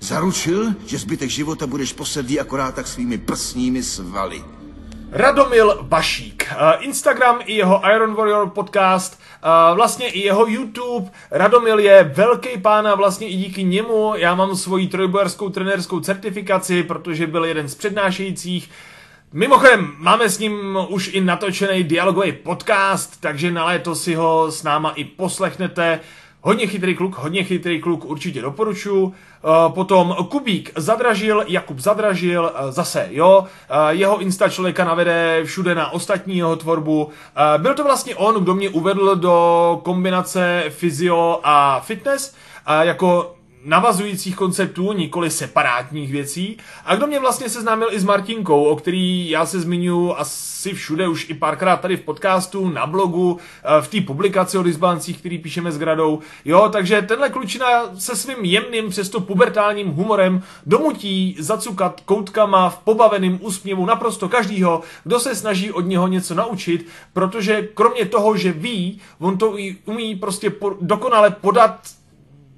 zaručil, 0.00 0.74
že 0.86 0.98
zbytek 0.98 1.30
života 1.30 1.66
budeš 1.66 1.92
posedlý 1.92 2.40
akorát 2.40 2.74
tak 2.74 2.86
svými 2.86 3.18
prsními 3.18 3.82
svaly. 3.82 4.44
Radomil 5.10 5.78
Bašík. 5.82 6.52
Instagram 6.78 7.40
i 7.44 7.54
jeho 7.54 7.80
Iron 7.94 8.14
Warrior 8.14 8.50
podcast 8.50 9.24
Uh, 9.44 9.76
vlastně 9.76 10.08
i 10.08 10.20
jeho 10.20 10.46
YouTube, 10.46 11.10
Radomil 11.30 11.78
je 11.78 12.04
velký 12.04 12.58
pán 12.58 12.86
a 12.86 12.94
vlastně 12.94 13.28
i 13.28 13.36
díky 13.36 13.64
němu 13.64 14.12
já 14.16 14.34
mám 14.34 14.56
svoji 14.56 14.88
trojbojarskou 14.88 15.48
trenérskou 15.48 16.00
certifikaci, 16.00 16.82
protože 16.82 17.26
byl 17.26 17.44
jeden 17.44 17.68
z 17.68 17.74
přednášejících. 17.74 18.70
Mimochodem, 19.32 19.94
máme 19.98 20.28
s 20.28 20.38
ním 20.38 20.78
už 20.88 21.10
i 21.12 21.20
natočený 21.20 21.84
dialogový 21.84 22.32
podcast, 22.32 23.20
takže 23.20 23.50
na 23.50 23.64
léto 23.64 23.94
si 23.94 24.14
ho 24.14 24.50
s 24.50 24.62
náma 24.62 24.90
i 24.90 25.04
poslechnete. 25.04 26.00
Hodně 26.46 26.66
chytrý 26.66 26.94
kluk, 26.94 27.16
hodně 27.18 27.44
chytrý 27.44 27.80
kluk, 27.80 28.04
určitě 28.04 28.42
doporučuji. 28.42 29.12
Eh, 29.12 29.48
potom 29.68 30.16
Kubík 30.28 30.72
zadražil, 30.76 31.44
Jakub 31.46 31.78
zadražil, 31.78 32.52
eh, 32.54 32.72
zase 32.72 33.08
jo, 33.10 33.44
eh, 33.44 33.74
jeho 33.94 34.18
Insta 34.18 34.48
člověka 34.48 34.84
navede 34.84 35.40
všude 35.44 35.74
na 35.74 35.92
ostatní 35.92 36.36
jeho 36.36 36.56
tvorbu. 36.56 37.10
Byl 37.58 37.74
to 37.74 37.84
vlastně 37.84 38.16
on, 38.16 38.42
kdo 38.42 38.54
mě 38.54 38.68
uvedl 38.68 39.16
do 39.16 39.80
kombinace 39.84 40.64
fyzio 40.68 41.40
a 41.44 41.80
fitness, 41.80 42.34
jako 42.82 43.33
navazujících 43.64 44.36
konceptů, 44.36 44.92
nikoli 44.92 45.30
separátních 45.30 46.12
věcí. 46.12 46.56
A 46.84 46.96
kdo 46.96 47.06
mě 47.06 47.20
vlastně 47.20 47.48
seznámil 47.48 47.88
i 47.90 48.00
s 48.00 48.04
Martinkou, 48.04 48.64
o 48.64 48.76
který 48.76 49.30
já 49.30 49.46
se 49.46 49.60
zmiňuji 49.60 50.14
asi 50.16 50.74
všude 50.74 51.08
už 51.08 51.30
i 51.30 51.34
párkrát 51.34 51.76
tady 51.76 51.96
v 51.96 52.00
podcastu, 52.00 52.68
na 52.68 52.86
blogu, 52.86 53.38
eh, 53.38 53.82
v 53.82 53.88
té 53.88 54.00
publikaci 54.00 54.58
o 54.58 54.62
disbalancích, 54.62 55.18
který 55.18 55.38
píšeme 55.38 55.72
s 55.72 55.78
Gradou. 55.78 56.18
Jo, 56.44 56.68
takže 56.72 57.02
tenhle 57.02 57.30
klučina 57.30 57.66
se 57.98 58.16
svým 58.16 58.44
jemným, 58.44 58.90
přesto 58.90 59.20
pubertálním 59.20 59.88
humorem 59.88 60.42
domutí 60.66 61.36
zacukat 61.38 62.00
koutkama 62.00 62.70
v 62.70 62.78
pobaveném 62.78 63.38
úsměvu 63.42 63.86
naprosto 63.86 64.28
každýho, 64.28 64.82
kdo 65.04 65.20
se 65.20 65.34
snaží 65.34 65.72
od 65.72 65.86
něho 65.86 66.08
něco 66.08 66.34
naučit, 66.34 66.86
protože 67.12 67.68
kromě 67.74 68.04
toho, 68.04 68.36
že 68.36 68.52
ví, 68.52 69.00
on 69.18 69.38
to 69.38 69.56
umí 69.86 70.16
prostě 70.16 70.52
dokonale 70.80 71.30
podat 71.30 71.80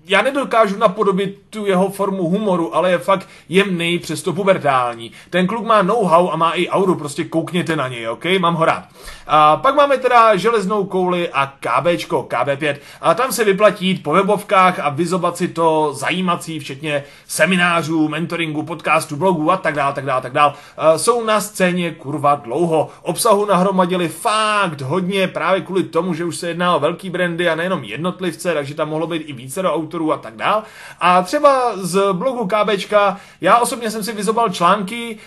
já 0.09 0.23
nedokážu 0.23 0.79
napodobit 0.79 1.43
tu 1.51 1.67
jeho 1.67 1.91
formu 1.91 2.29
humoru, 2.29 2.77
ale 2.77 2.91
je 2.91 2.99
fakt 2.99 3.29
jemný, 3.49 3.99
přesto 3.99 4.33
pubertální. 4.33 5.13
Ten 5.31 5.47
kluk 5.47 5.67
má 5.67 5.83
know-how 5.83 6.31
a 6.31 6.37
má 6.37 6.53
i 6.53 6.69
auru, 6.69 6.95
prostě 6.95 7.25
koukněte 7.25 7.77
na 7.77 7.89
něj, 7.89 8.09
ok? 8.09 8.25
Mám 8.39 8.55
ho 8.55 8.65
rád. 8.65 8.85
A 9.27 9.57
pak 9.57 9.75
máme 9.75 9.99
teda 9.99 10.37
železnou 10.37 10.85
kouli 10.85 11.29
a 11.29 11.53
KBčko, 11.61 12.27
KB5. 12.31 12.77
A 13.01 13.15
tam 13.15 13.33
se 13.33 13.45
vyplatí 13.45 13.87
jít 13.87 14.03
po 14.03 14.13
webovkách 14.13 14.79
a 14.79 14.89
vyzobat 14.89 15.37
si 15.37 15.49
to 15.49 15.93
zajímací, 15.95 16.59
včetně 16.59 17.05
seminářů, 17.27 18.09
mentoringu, 18.09 18.63
podcastů, 18.63 19.17
blogů 19.17 19.51
a 19.51 19.57
tak 19.57 19.75
dále, 19.75 19.95
tak 19.95 20.05
dále, 20.05 20.23
tak 20.23 20.33
dále. 20.33 20.53
Jsou 20.97 21.25
na 21.25 21.41
scéně 21.41 21.91
kurva 21.91 22.35
dlouho. 22.35 22.89
Obsahu 23.03 23.45
nahromadili 23.45 24.09
fakt 24.09 24.81
hodně, 24.81 25.29
právě 25.29 25.61
kvůli 25.61 25.83
tomu, 25.83 26.15
že 26.15 26.25
už 26.25 26.37
se 26.37 26.49
jedná 26.49 26.77
o 26.77 26.81
velký 26.81 27.11
brandy 27.11 27.49
a 27.49 27.55
nejenom 27.55 27.85
jednotlivce, 27.85 28.55
takže 28.55 28.75
tam 28.75 28.89
mohlo 28.89 29.07
být 29.07 29.23
i 29.27 29.33
více 29.33 29.63
do 29.63 29.73
autorů 29.97 30.13
a 30.13 30.17
tak 30.19 30.37
dál. 30.37 30.63
A 31.01 31.23
třeba 31.23 31.73
z 31.77 32.13
blogu 32.13 32.49
KBčka, 32.49 33.17
já 33.41 33.59
osobně 33.59 33.91
jsem 33.91 34.05
si 34.05 34.13
vyzobal 34.13 34.49
články, 34.49 35.19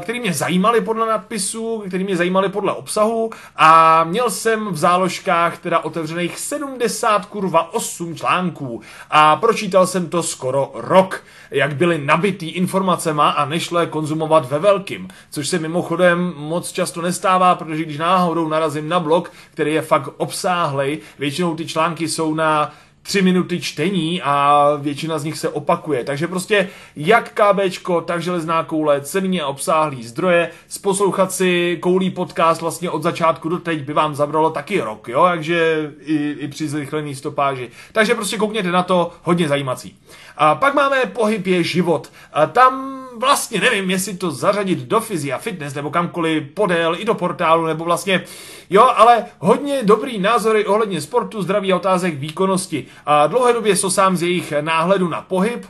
které 0.00 0.20
mě 0.20 0.32
zajímaly 0.32 0.80
podle 0.80 1.06
nadpisu, 1.06 1.84
které 1.86 2.04
mě 2.04 2.16
zajímaly 2.16 2.48
podle 2.48 2.72
obsahu 2.72 3.30
a 3.56 4.04
měl 4.04 4.30
jsem 4.30 4.68
v 4.68 4.76
záložkách 4.76 5.58
teda 5.58 5.78
otevřených 5.78 6.38
70 6.38 7.26
kurva 7.26 7.74
8 7.74 8.16
článků 8.16 8.80
a 9.10 9.36
pročítal 9.36 9.86
jsem 9.86 10.08
to 10.08 10.22
skoro 10.22 10.70
rok, 10.74 11.22
jak 11.50 11.76
byly 11.76 11.98
nabitý 11.98 12.48
informacema 12.48 13.30
a 13.30 13.44
nešlo 13.44 13.80
je 13.80 13.86
konzumovat 13.86 14.50
ve 14.50 14.58
velkým, 14.58 15.08
což 15.30 15.48
se 15.48 15.58
mimochodem 15.58 16.32
moc 16.36 16.72
často 16.72 17.02
nestává, 17.02 17.54
protože 17.54 17.82
když 17.84 17.98
náhodou 17.98 18.48
narazím 18.48 18.88
na 18.88 19.00
blog, 19.00 19.32
který 19.52 19.74
je 19.74 19.82
fakt 19.82 20.08
obsáhlej, 20.16 20.98
většinou 21.18 21.54
ty 21.54 21.66
články 21.66 22.08
jsou 22.08 22.34
na 22.34 22.72
tři 23.04 23.22
minuty 23.22 23.60
čtení 23.60 24.22
a 24.22 24.68
většina 24.80 25.18
z 25.18 25.24
nich 25.24 25.38
se 25.38 25.48
opakuje. 25.48 26.04
Takže 26.04 26.28
prostě 26.28 26.68
jak 26.96 27.32
KBčko, 27.32 28.00
tak 28.00 28.22
železná 28.22 28.64
koule, 28.64 29.00
cený 29.00 29.42
obsáhlý 29.42 30.04
zdroje, 30.04 30.50
sposlouchat 30.68 31.32
si 31.32 31.78
koulí 31.80 32.10
podcast 32.10 32.60
vlastně 32.60 32.90
od 32.90 33.02
začátku 33.02 33.48
do 33.48 33.58
teď 33.58 33.82
by 33.82 33.92
vám 33.92 34.14
zabralo 34.14 34.50
taky 34.50 34.80
rok, 34.80 35.08
jo, 35.08 35.24
takže 35.24 35.90
i, 36.00 36.36
i 36.38 36.48
při 36.48 36.68
zrychlený 36.68 37.14
stopáži. 37.14 37.70
Takže 37.92 38.14
prostě 38.14 38.36
koukněte 38.36 38.70
na 38.70 38.82
to, 38.82 39.12
hodně 39.22 39.48
zajímací. 39.48 39.96
A 40.36 40.54
pak 40.54 40.74
máme 40.74 41.06
pohyb 41.06 41.46
je 41.46 41.62
život. 41.62 42.12
A 42.32 42.46
tam 42.46 42.94
vlastně 43.18 43.60
nevím, 43.60 43.90
jestli 43.90 44.16
to 44.16 44.30
zařadit 44.30 44.78
do 44.78 45.00
fyzia, 45.00 45.38
fitness 45.38 45.74
nebo 45.74 45.90
kamkoliv 45.90 46.42
podél, 46.54 46.96
i 46.98 47.04
do 47.04 47.14
portálu, 47.14 47.66
nebo 47.66 47.84
vlastně, 47.84 48.24
jo, 48.70 48.82
ale 48.96 49.24
hodně 49.38 49.82
dobrý 49.82 50.18
názory 50.18 50.66
ohledně 50.66 51.00
sportu, 51.00 51.42
zdraví 51.42 51.72
a 51.72 51.76
otázek 51.76 52.14
výkonnosti. 52.14 52.86
A 53.06 53.26
dlouhodobě 53.26 53.76
sosám 53.76 54.16
z 54.16 54.22
jejich 54.22 54.52
náhledu 54.60 55.08
na 55.08 55.22
pohyb, 55.22 55.66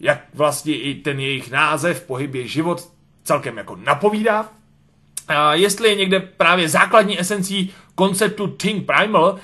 jak 0.00 0.20
vlastně 0.34 0.76
i 0.76 0.94
ten 0.94 1.20
jejich 1.20 1.50
název, 1.50 2.04
pohyb 2.06 2.34
je 2.34 2.46
život, 2.46 2.88
celkem 3.24 3.56
jako 3.56 3.76
napovídá. 3.76 4.48
Jestli 5.52 5.88
je 5.88 5.94
někde 5.94 6.20
právě 6.20 6.68
základní 6.68 7.20
esencí 7.20 7.74
konceptu 7.94 8.46
Think 8.46 8.86
Primal, 8.86 9.36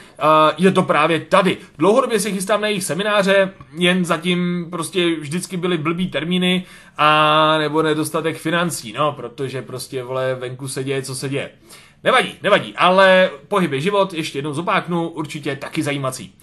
je 0.59 0.73
to 0.73 0.83
právě 0.83 1.20
tady. 1.20 1.57
Dlouhodobě 1.79 2.20
se 2.20 2.31
chystám 2.31 2.61
na 2.61 2.68
jejich 2.68 2.85
semináře, 2.85 3.53
jen 3.79 4.05
zatím 4.05 4.66
prostě 4.70 5.16
vždycky 5.16 5.57
byly 5.57 5.79
blbý 5.79 6.07
termíny 6.07 6.64
a 6.97 7.59
nebo 7.59 7.83
nedostatek 7.83 8.37
financí, 8.37 8.94
no, 8.99 9.12
protože 9.12 9.62
prostě, 9.62 10.03
vole, 10.03 10.35
venku 10.35 10.68
se 10.68 10.85
děje, 10.85 11.03
co 11.03 11.14
se 11.14 11.29
děje. 11.29 11.51
Nevadí, 12.05 12.35
nevadí, 12.42 12.75
ale 12.77 13.31
pohyb 13.49 13.73
je 13.73 13.81
život, 13.81 14.14
ještě 14.14 14.38
jednou 14.38 14.53
zopáknu, 14.53 15.09
určitě 15.09 15.57
taky 15.57 15.83
zajímací. 15.83 16.35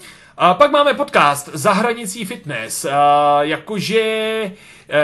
A 0.43 0.53
pak 0.53 0.71
máme 0.71 0.93
podcast 0.93 1.49
Zahranicí 1.53 2.25
fitness, 2.25 2.85
a 2.85 3.39
jakože 3.43 4.01
e, 4.01 4.51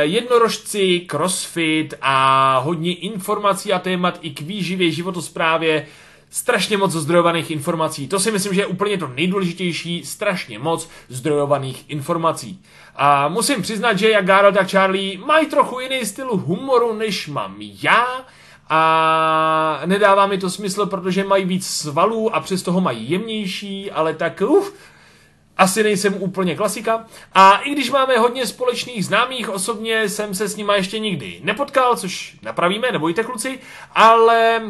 jednorožci, 0.06 1.00
crossfit 1.00 1.93
a 2.02 2.58
hodně 2.60 2.95
informací 2.95 3.73
a 3.73 3.80
témat 3.80 4.19
i 4.21 4.30
k 4.30 4.41
výživě, 4.41 4.91
životosprávě, 4.91 5.88
strašně 6.30 6.78
moc 6.78 6.91
zdrojovaných 6.91 7.52
informací. 7.52 8.08
To 8.08 8.19
si 8.19 8.32
myslím, 8.32 8.54
že 8.54 8.62
je 8.62 8.65
úplně 8.65 8.97
to 8.97 9.08
nejdůležitější, 9.08 10.06
strašně 10.06 10.60
moc 10.60 10.89
zdrojovaných 11.10 11.86
informací. 11.88 12.62
A 12.95 13.28
musím 13.28 13.62
přiznat, 13.62 14.00
že 14.00 14.10
jak 14.10 14.26
Garrett 14.26 14.58
a 14.58 14.63
Charlie 14.63 15.17
mají 15.17 15.47
trochu 15.47 15.80
jiný 15.80 16.06
styl 16.06 16.28
humoru, 16.38 16.93
než 16.93 17.28
mám 17.28 17.56
já, 17.60 18.26
a 18.69 19.82
nedává 19.86 20.28
mi 20.28 20.38
to 20.38 20.50
smysl, 20.50 20.86
protože 20.86 21.23
mají 21.23 21.45
víc 21.45 21.67
svalů 21.67 22.36
a 22.36 22.39
přes 22.39 22.63
toho 22.63 22.82
mají 22.82 23.12
jemnější, 23.12 23.91
ale 23.91 24.13
tak 24.13 24.41
uf, 24.41 24.73
asi 25.58 25.84
nejsem 25.84 26.13
úplně 26.20 26.56
klasika. 26.56 27.06
A 27.34 27.58
i 27.58 27.72
když 27.72 27.91
máme 27.91 28.17
hodně 28.17 28.48
společných 28.48 29.06
známých, 29.06 29.50
osobně 29.50 30.10
jsem 30.10 30.36
se 30.36 30.48
s 30.48 30.56
nima 30.56 30.76
ještě 30.76 31.00
nikdy 31.00 31.39
nepotkal, 31.43 31.96
což 31.96 32.38
napravíme, 32.43 32.91
nebojte 32.91 33.24
kluci, 33.24 33.60
ale 33.96 34.62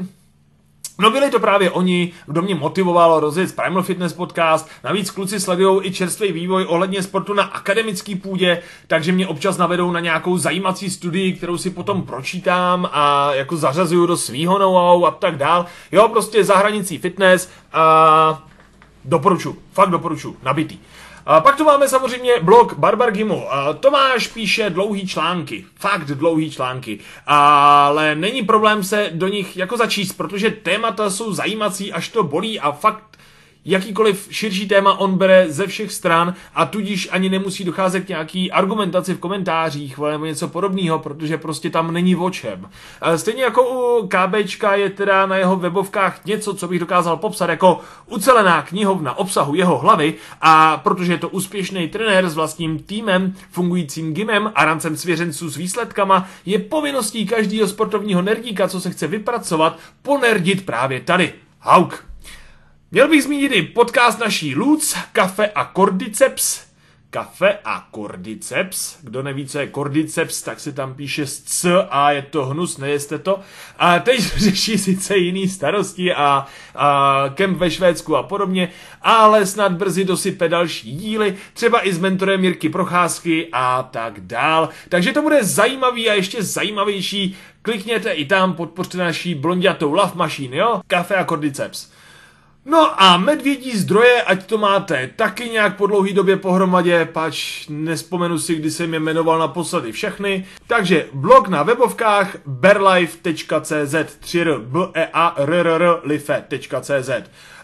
No 1.00 1.12
byli 1.12 1.32
to 1.32 1.39
právě 1.39 1.71
oni, 1.71 2.13
kdo 2.26 2.41
mě 2.41 2.56
motivoval 2.56 3.19
rozjet 3.19 3.56
Primal 3.56 3.84
Fitness 3.84 4.13
podcast. 4.13 4.69
Navíc 4.84 5.12
kluci 5.12 5.39
sledují 5.39 5.88
i 5.88 5.91
čerstvý 5.93 6.32
vývoj 6.32 6.65
ohledně 6.69 7.04
sportu 7.04 7.34
na 7.34 7.43
akademický 7.43 8.15
půdě, 8.15 8.62
takže 8.88 9.12
mě 9.12 9.28
občas 9.28 9.58
navedou 9.58 9.91
na 9.91 10.00
nějakou 10.00 10.38
zajímací 10.38 10.89
studii, 10.89 11.34
kterou 11.34 11.58
si 11.58 11.69
potom 11.69 12.04
pročítám 12.04 12.89
a 12.91 13.34
jako 13.34 13.58
zařazuju 13.58 14.06
do 14.06 14.17
svýho 14.17 14.60
know 14.60 15.06
a 15.06 15.12
tak 15.12 15.38
dál. 15.38 15.65
Jo, 15.91 16.08
prostě 16.08 16.43
zahranicí 16.43 16.97
fitness 16.97 17.50
a 17.73 18.43
doporučuji, 19.08 19.62
fakt 19.74 19.89
doporučuji, 19.89 20.38
nabitý. 20.43 20.80
A 21.26 21.41
pak 21.41 21.56
tu 21.56 21.63
máme 21.63 21.88
samozřejmě 21.88 22.39
blog 22.41 22.74
Barbar 22.74 23.12
Gimu. 23.12 23.54
A 23.54 23.74
Tomáš 23.74 24.28
píše 24.28 24.70
dlouhý 24.70 25.08
články, 25.08 25.65
fakt 25.76 26.08
dlouhý 26.08 26.52
články, 26.52 27.00
ale 27.26 28.15
není 28.15 28.43
problém 28.43 28.84
se 28.84 29.10
do 29.13 29.28
nich 29.28 29.58
jako 29.58 29.78
začíst, 29.78 30.17
protože 30.17 30.52
témata 30.52 31.10
jsou 31.10 31.34
zajímací, 31.34 31.93
až 31.93 32.10
to 32.10 32.24
bolí 32.24 32.60
a 32.60 32.72
fakt 32.72 33.17
jakýkoliv 33.67 34.27
širší 34.32 34.67
téma 34.67 34.99
on 34.99 35.17
bere 35.17 35.45
ze 35.49 35.67
všech 35.67 35.91
stran 35.91 36.34
a 36.56 36.65
tudíž 36.65 37.10
ani 37.12 37.30
nemusí 37.30 37.63
docházet 37.63 38.01
k 38.01 38.10
nějaký 38.10 38.51
argumentaci 38.51 39.13
v 39.13 39.19
komentářích 39.19 39.97
nebo 39.97 40.25
něco 40.25 40.47
podobného, 40.47 40.99
protože 40.99 41.38
prostě 41.38 41.69
tam 41.69 41.93
není 41.93 42.15
o 42.15 42.30
čem. 42.30 42.69
Stejně 43.15 43.43
jako 43.43 43.69
u 43.69 44.08
KBčka 44.08 44.75
je 44.75 44.89
teda 44.89 45.25
na 45.25 45.36
jeho 45.36 45.56
webovkách 45.56 46.25
něco, 46.25 46.53
co 46.53 46.67
bych 46.67 46.80
dokázal 46.80 47.17
popsat 47.17 47.49
jako 47.49 47.80
ucelená 48.10 48.62
knihovna 48.62 49.17
obsahu 49.17 49.56
jeho 49.56 49.77
hlavy 49.77 50.13
a 50.41 50.77
protože 50.77 51.13
je 51.13 51.17
to 51.17 51.30
úspěšný 51.30 51.88
trenér 51.88 52.30
s 52.30 52.36
vlastním 52.36 52.80
týmem, 52.80 53.34
fungujícím 53.51 54.13
gymem 54.13 54.51
a 54.56 54.65
rancem 54.65 54.97
svěřenců 54.97 55.49
s 55.49 55.58
výsledkama, 55.58 56.27
je 56.45 56.60
povinností 56.60 57.25
každého 57.25 57.67
sportovního 57.67 58.21
nerdíka, 58.21 58.67
co 58.67 58.82
se 58.82 58.89
chce 58.89 59.08
vypracovat, 59.08 59.80
ponerdit 60.01 60.65
právě 60.65 61.01
tady. 61.01 61.34
Hauk. 61.60 62.08
Měl 62.91 63.08
bych 63.08 63.23
zmínit 63.23 63.52
i 63.52 63.62
podcast 63.62 64.19
naší 64.19 64.56
Luc, 64.56 64.97
Kafe 65.12 65.47
a 65.56 65.71
Cordyceps, 65.76 66.67
kafe 67.10 67.58
a 67.65 67.88
cordyceps. 67.95 68.97
Kdo 69.02 69.23
neví, 69.23 69.45
co 69.45 69.60
je 69.60 69.71
cordyceps, 69.76 70.41
tak 70.41 70.60
se 70.60 70.71
tam 70.71 70.93
píše 70.93 71.28
s 71.28 71.41
c 71.41 71.88
a 71.89 72.12
je 72.12 72.21
to 72.21 72.45
hnus, 72.45 72.78
nejeste 72.78 73.19
to. 73.19 73.39
A 73.80 74.00
teď 74.00 74.19
řeší 74.38 74.78
sice 74.78 75.17
jiný 75.17 75.50
starosti 75.50 76.13
a, 76.13 76.45
a 76.76 77.26
kemp 77.36 77.58
ve 77.58 77.71
Švédsku 77.71 78.15
a 78.15 78.23
podobně, 78.23 78.69
ale 79.02 79.45
snad 79.45 79.71
brzy 79.71 80.06
dosype 80.06 80.50
další 80.50 80.95
díly, 80.95 81.36
třeba 81.54 81.88
i 81.88 81.93
s 81.93 82.00
mentorem 82.00 82.43
Jirky 82.43 82.69
Procházky 82.69 83.50
a 83.52 83.84
tak 83.84 84.19
dál. 84.19 84.69
Takže 84.89 85.13
to 85.13 85.21
bude 85.21 85.43
zajímavý 85.43 86.10
a 86.10 86.13
ještě 86.13 86.43
zajímavější. 86.43 87.38
Klikněte 87.62 88.12
i 88.12 88.26
tam, 88.26 88.54
podpořte 88.54 88.97
naší 88.97 89.36
blondiatou 89.36 89.93
Love 89.93 90.15
Machine, 90.15 90.58
jo? 90.58 90.82
Kafe 90.88 91.15
a 91.15 91.26
cordyceps. 91.26 91.96
No 92.69 93.03
a 93.03 93.17
medvědí 93.17 93.77
zdroje, 93.77 94.21
ať 94.21 94.45
to 94.45 94.58
máte 94.58 95.10
taky 95.15 95.49
nějak 95.49 95.77
po 95.77 95.88
dlouhý 95.88 96.13
době 96.13 96.38
pohromadě, 96.38 97.06
pač 97.06 97.65
nespomenu 97.69 98.39
si, 98.39 98.56
kdy 98.56 98.71
jsem 98.71 98.93
je 98.93 98.99
jmenoval 98.99 99.39
naposledy 99.39 99.91
všechny. 99.91 100.45
Takže 100.67 101.06
blog 101.13 101.47
na 101.47 101.63
webovkách 101.63 102.38
berlife.cz 102.45 103.95
3 104.19 104.45
b 104.60 104.80
e 104.93 105.08
a 105.13 105.34
r 105.38 105.53
r 105.53 105.67
r 105.67 105.99
life.cz 106.03 107.10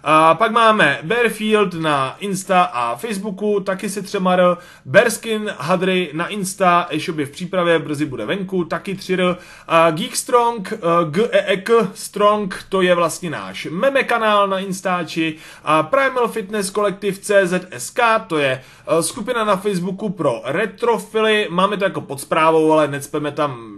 a 0.06 0.36
pak 0.36 0.52
máme 0.52 1.00
Bearfield 1.04 1.74
na 1.74 2.16
Insta 2.20 2.64
a 2.64 2.96
Facebooku, 2.96 3.60
taky 3.60 3.90
si 3.90 4.02
třema 4.02 4.34
R. 4.34 4.58
Bearskin 4.86 5.52
Hadry 5.58 6.10
na 6.14 6.28
Insta, 6.28 6.88
e-shop 6.90 7.18
je 7.18 7.26
v 7.26 7.32
přípravě, 7.32 7.80
brzy 7.80 8.06
bude 8.06 8.26
venku, 8.26 8.64
taky 8.64 8.96
3 8.96 9.14
R. 9.14 9.38
A 9.68 9.92
Geekstrong, 9.92 10.74
g 11.10 11.30
e, 11.32 11.54
e 11.54 11.58
k 11.58 11.92
Strong, 11.94 12.66
to 12.70 12.82
je 12.82 12.96
vlastně 12.96 13.30
náš 13.30 13.68
meme 13.72 14.04
kanál 14.04 14.48
na 14.48 14.60
Instači. 14.60 15.36
A 15.64 15.84
Primal 15.84 16.28
Fitness 16.28 16.72
Collective 16.72 17.18
CZSK, 17.18 18.00
to 18.28 18.38
je 18.38 18.62
e, 18.88 19.04
skupina 19.04 19.46
na 19.46 19.56
Facebooku 19.56 20.10
pro 20.10 20.42
retrofily, 20.46 21.48
máme 21.50 21.78
to 21.78 21.84
jako 21.84 22.02
pod 22.02 22.22
zprávou, 22.22 22.72
ale 22.74 22.88
necpeme 22.88 23.32
tam 23.32 23.73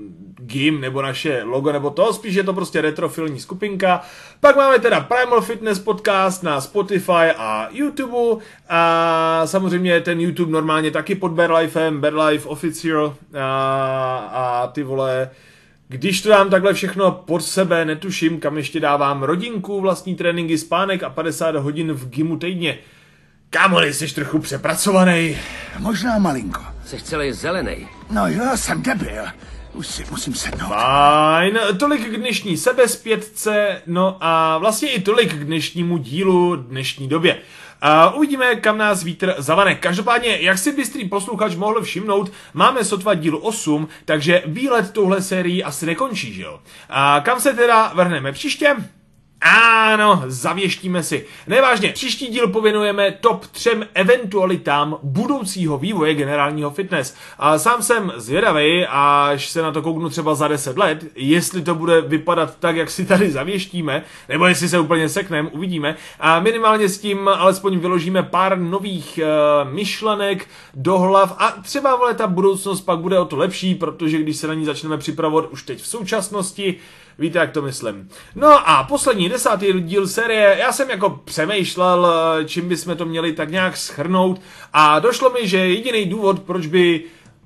GIM 0.55 0.81
nebo 0.81 1.01
naše 1.01 1.43
logo 1.43 1.71
nebo 1.71 1.89
to, 1.89 2.13
spíš 2.13 2.35
je 2.35 2.43
to 2.43 2.53
prostě 2.53 2.81
retrofilní 2.81 3.39
skupinka. 3.39 4.01
Pak 4.39 4.55
máme 4.55 4.79
teda 4.79 4.99
Primal 4.99 5.41
Fitness 5.41 5.79
podcast 5.79 6.43
na 6.43 6.61
Spotify 6.61 7.31
a 7.37 7.67
YouTube 7.71 8.43
a 8.69 9.41
samozřejmě 9.45 10.01
ten 10.01 10.21
YouTube 10.21 10.51
normálně 10.51 10.91
taky 10.91 11.15
pod 11.15 11.31
Berlifem, 11.31 12.01
Berlife 12.01 12.49
Official 12.49 13.15
a, 13.39 14.17
a 14.31 14.67
ty 14.67 14.83
vole, 14.83 15.29
když 15.87 16.21
to 16.21 16.29
dám 16.29 16.49
takhle 16.49 16.73
všechno 16.73 17.11
pod 17.11 17.43
sebe, 17.43 17.85
netuším, 17.85 18.39
kam 18.39 18.57
ještě 18.57 18.79
dávám 18.79 19.23
rodinku, 19.23 19.81
vlastní 19.81 20.15
tréninky, 20.15 20.57
spánek 20.57 21.03
a 21.03 21.09
50 21.09 21.55
hodin 21.55 21.93
v 21.93 22.09
GIMu 22.09 22.37
týdně. 22.37 22.77
Kámo, 23.49 23.81
jsi 23.81 24.15
trochu 24.15 24.39
přepracovaný. 24.39 25.37
Možná 25.79 26.17
malinko. 26.17 26.61
Jsi 26.85 27.01
celý 27.01 27.33
zelený. 27.33 27.87
No 28.11 28.27
jo, 28.27 28.51
jsem 28.55 28.81
debil. 28.81 29.23
Už 29.75 29.87
si 29.87 30.05
musím 30.11 30.33
sednout. 30.33 30.67
Fajn, 30.67 31.59
tolik 31.79 32.01
k 32.01 32.17
dnešní 32.17 32.57
sebespětce, 32.57 33.81
no 33.87 34.17
a 34.21 34.57
vlastně 34.57 34.91
i 34.91 35.01
tolik 35.01 35.33
k 35.33 35.43
dnešnímu 35.43 35.97
dílu 35.97 36.55
dnešní 36.55 37.07
době. 37.07 37.37
A 37.81 38.09
uvidíme, 38.09 38.55
kam 38.55 38.77
nás 38.77 39.03
vítr 39.03 39.35
zavane. 39.37 39.75
Každopádně, 39.75 40.37
jak 40.41 40.57
si 40.57 40.71
bystrý 40.71 41.09
posluchač 41.09 41.55
mohl 41.55 41.81
všimnout, 41.81 42.31
máme 42.53 42.83
sotva 42.83 43.13
díl 43.13 43.39
8, 43.41 43.87
takže 44.05 44.43
výlet 44.45 44.91
touhle 44.91 45.21
sérii 45.21 45.63
asi 45.63 45.85
nekončí, 45.85 46.33
že 46.33 46.41
jo? 46.41 46.59
A 46.89 47.21
kam 47.25 47.39
se 47.39 47.53
teda 47.53 47.91
vrhneme 47.95 48.31
příště? 48.31 48.75
Ano, 49.47 50.23
zavěštíme 50.27 51.03
si. 51.03 51.25
Nevážně, 51.47 51.91
příští 51.91 52.27
díl 52.27 52.47
pověnujeme 52.47 53.11
top 53.11 53.45
třem 53.45 53.85
eventualitám 53.93 54.97
budoucího 55.03 55.77
vývoje 55.77 56.13
generálního 56.13 56.71
fitness. 56.71 57.15
A 57.39 57.59
sám 57.59 57.83
jsem 57.83 58.13
zvědavý, 58.15 58.85
až 58.89 59.49
se 59.49 59.61
na 59.61 59.71
to 59.71 59.81
kouknu 59.81 60.09
třeba 60.09 60.35
za 60.35 60.47
10 60.47 60.77
let, 60.77 61.05
jestli 61.15 61.61
to 61.61 61.75
bude 61.75 62.01
vypadat 62.01 62.55
tak, 62.59 62.75
jak 62.75 62.89
si 62.91 63.05
tady 63.05 63.31
zavěštíme, 63.31 64.03
nebo 64.29 64.45
jestli 64.45 64.69
se 64.69 64.79
úplně 64.79 65.09
sekneme, 65.09 65.49
uvidíme. 65.49 65.95
A 66.19 66.39
minimálně 66.39 66.89
s 66.89 66.99
tím 66.99 67.27
alespoň 67.27 67.79
vyložíme 67.79 68.23
pár 68.23 68.59
nových 68.59 69.19
uh, 69.23 69.71
myšlenek 69.71 70.47
do 70.73 70.97
hlav 70.97 71.35
a 71.37 71.51
třeba 71.63 71.95
vole 71.95 72.13
ta 72.13 72.27
budoucnost 72.27 72.81
pak 72.81 72.99
bude 72.99 73.19
o 73.19 73.25
to 73.25 73.37
lepší, 73.37 73.75
protože 73.75 74.17
když 74.17 74.37
se 74.37 74.47
na 74.47 74.53
ní 74.53 74.65
začneme 74.65 74.97
připravovat 74.97 75.49
už 75.51 75.63
teď 75.63 75.81
v 75.81 75.87
současnosti, 75.87 76.75
Víte, 77.19 77.39
jak 77.39 77.51
to 77.51 77.61
myslím. 77.61 78.09
No 78.35 78.69
a 78.69 78.83
poslední 78.83 79.29
desátý 79.29 79.73
díl 79.81 80.07
série, 80.07 80.57
já 80.59 80.71
jsem 80.71 80.89
jako 80.89 81.09
přemýšlel, 81.09 82.07
čím 82.45 82.69
bychom 82.69 82.97
to 82.97 83.05
měli 83.05 83.33
tak 83.33 83.51
nějak 83.51 83.77
schrnout. 83.77 84.41
A 84.73 84.99
došlo 84.99 85.29
mi, 85.29 85.47
že 85.47 85.57
jediný 85.57 86.05
důvod, 86.05 86.39
proč 86.39 86.67
by 86.67 87.03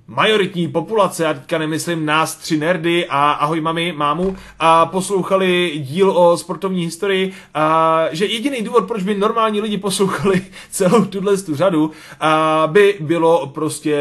majoritní 0.07 0.67
populace, 0.67 1.23
já 1.23 1.33
teďka 1.33 1.57
nemyslím 1.57 2.05
nás 2.05 2.35
tři 2.35 2.57
nerdy 2.57 3.05
a 3.09 3.31
ahoj 3.31 3.61
mami, 3.61 3.93
mámu, 3.97 4.35
a 4.59 4.85
poslouchali 4.85 5.71
díl 5.75 6.11
o 6.11 6.37
sportovní 6.37 6.83
historii, 6.83 7.33
a 7.53 8.05
že 8.11 8.25
jediný 8.25 8.61
důvod, 8.61 8.87
proč 8.87 9.03
by 9.03 9.15
normální 9.15 9.61
lidi 9.61 9.77
poslouchali 9.77 10.41
celou 10.71 11.05
tuhle 11.05 11.37
tu 11.37 11.55
řadu, 11.55 11.91
a 12.19 12.63
by 12.71 12.97
bylo 12.99 13.47
prostě, 13.47 13.95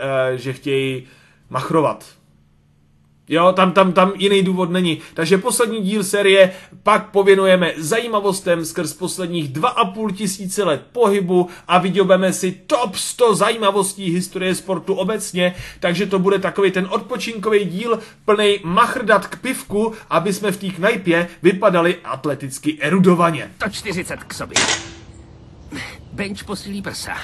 a, 0.00 0.28
eh, 0.32 0.38
že 0.38 0.52
chtějí 0.52 1.06
machrovat 1.50 2.04
Jo, 3.28 3.52
tam, 3.52 3.72
tam, 3.72 3.92
tam 3.92 4.12
jiný 4.16 4.42
důvod 4.42 4.70
není. 4.70 5.00
Takže 5.14 5.38
poslední 5.38 5.80
díl 5.80 6.04
série 6.04 6.52
pak 6.82 7.10
pověnujeme 7.10 7.72
zajímavostem 7.76 8.64
skrz 8.64 8.92
posledních 8.92 9.52
2,5 9.52 10.12
tisíce 10.12 10.64
let 10.64 10.82
pohybu 10.92 11.48
a 11.68 11.78
vyděbeme 11.78 12.32
si 12.32 12.52
top 12.66 12.96
100 12.96 13.34
zajímavostí 13.34 14.10
historie 14.10 14.54
sportu 14.54 14.94
obecně, 14.94 15.54
takže 15.80 16.06
to 16.06 16.18
bude 16.18 16.38
takový 16.38 16.70
ten 16.70 16.88
odpočinkový 16.90 17.64
díl 17.64 17.98
plný 18.24 18.58
machrdat 18.64 19.26
k 19.26 19.38
pivku, 19.38 19.92
aby 20.10 20.32
jsme 20.32 20.52
v 20.52 20.56
té 20.56 20.68
knajpě 20.68 21.28
vypadali 21.42 21.96
atleticky 22.04 22.78
erudovaně. 22.80 23.50
To 23.58 23.70
40 23.70 24.24
k 24.24 24.34
sobě. 24.34 24.56
Bench 26.12 26.44
posílí 26.44 26.82
prsa. 26.82 27.16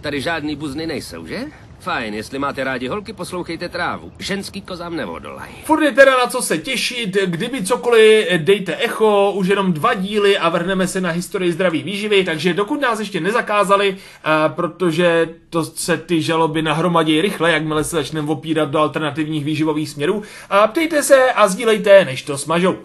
Tady 0.00 0.20
žádný 0.20 0.56
buzny 0.56 0.86
nejsou, 0.86 1.26
že? 1.26 1.65
Fajn, 1.86 2.14
jestli 2.14 2.38
máte 2.38 2.64
rádi 2.64 2.88
holky, 2.88 3.12
poslouchejte 3.12 3.68
trávu. 3.68 4.12
Ženský 4.18 4.62
kozám 4.62 4.96
nevodolaj. 4.96 5.48
Furt 5.64 5.82
je 5.82 5.92
teda 5.92 6.18
na 6.18 6.26
co 6.26 6.42
se 6.42 6.58
těšit, 6.58 7.16
kdyby 7.26 7.64
cokoliv, 7.64 8.26
dejte 8.36 8.76
echo, 8.76 9.32
už 9.34 9.46
jenom 9.46 9.72
dva 9.72 9.94
díly 9.94 10.38
a 10.38 10.48
vrhneme 10.48 10.88
se 10.88 11.00
na 11.00 11.10
historii 11.10 11.52
zdraví 11.52 11.82
výživy, 11.82 12.24
takže 12.24 12.54
dokud 12.54 12.80
nás 12.80 13.00
ještě 13.00 13.20
nezakázali, 13.20 13.96
a 14.24 14.48
protože 14.48 15.28
to 15.50 15.64
se 15.64 15.96
ty 15.96 16.22
žaloby 16.22 16.62
nahromadí 16.62 17.20
rychle, 17.20 17.52
jakmile 17.52 17.84
se 17.84 17.96
začneme 17.96 18.30
opírat 18.30 18.70
do 18.70 18.78
alternativních 18.78 19.44
výživových 19.44 19.90
směrů, 19.90 20.22
a 20.50 20.66
ptejte 20.66 21.02
se 21.02 21.32
a 21.32 21.48
sdílejte, 21.48 22.04
než 22.04 22.22
to 22.22 22.38
smažou. 22.38 22.76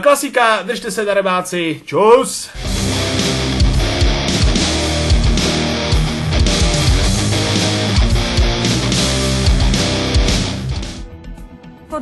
Klasika, 0.00 0.62
držte 0.62 0.90
se 0.90 1.04
darebáci, 1.04 1.80
čus! 1.84 2.50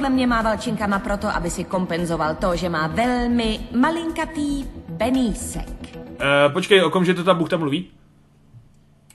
Podle 0.07 0.17
mě 0.17 0.27
má 0.27 0.43
valčinkama 0.43 0.99
proto, 0.99 1.29
aby 1.29 1.51
si 1.51 1.65
kompenzoval 1.65 2.35
to, 2.35 2.57
že 2.57 2.69
má 2.69 2.87
velmi 2.87 3.59
malinkatý 3.75 4.65
penísek. 4.97 5.67
Uh, 5.99 6.53
počkej, 6.53 6.83
o 6.83 6.91
kom, 6.91 7.05
že 7.05 7.15
to 7.15 7.25
ta 7.25 7.35
buchta 7.35 7.57
mluví? 7.57 7.91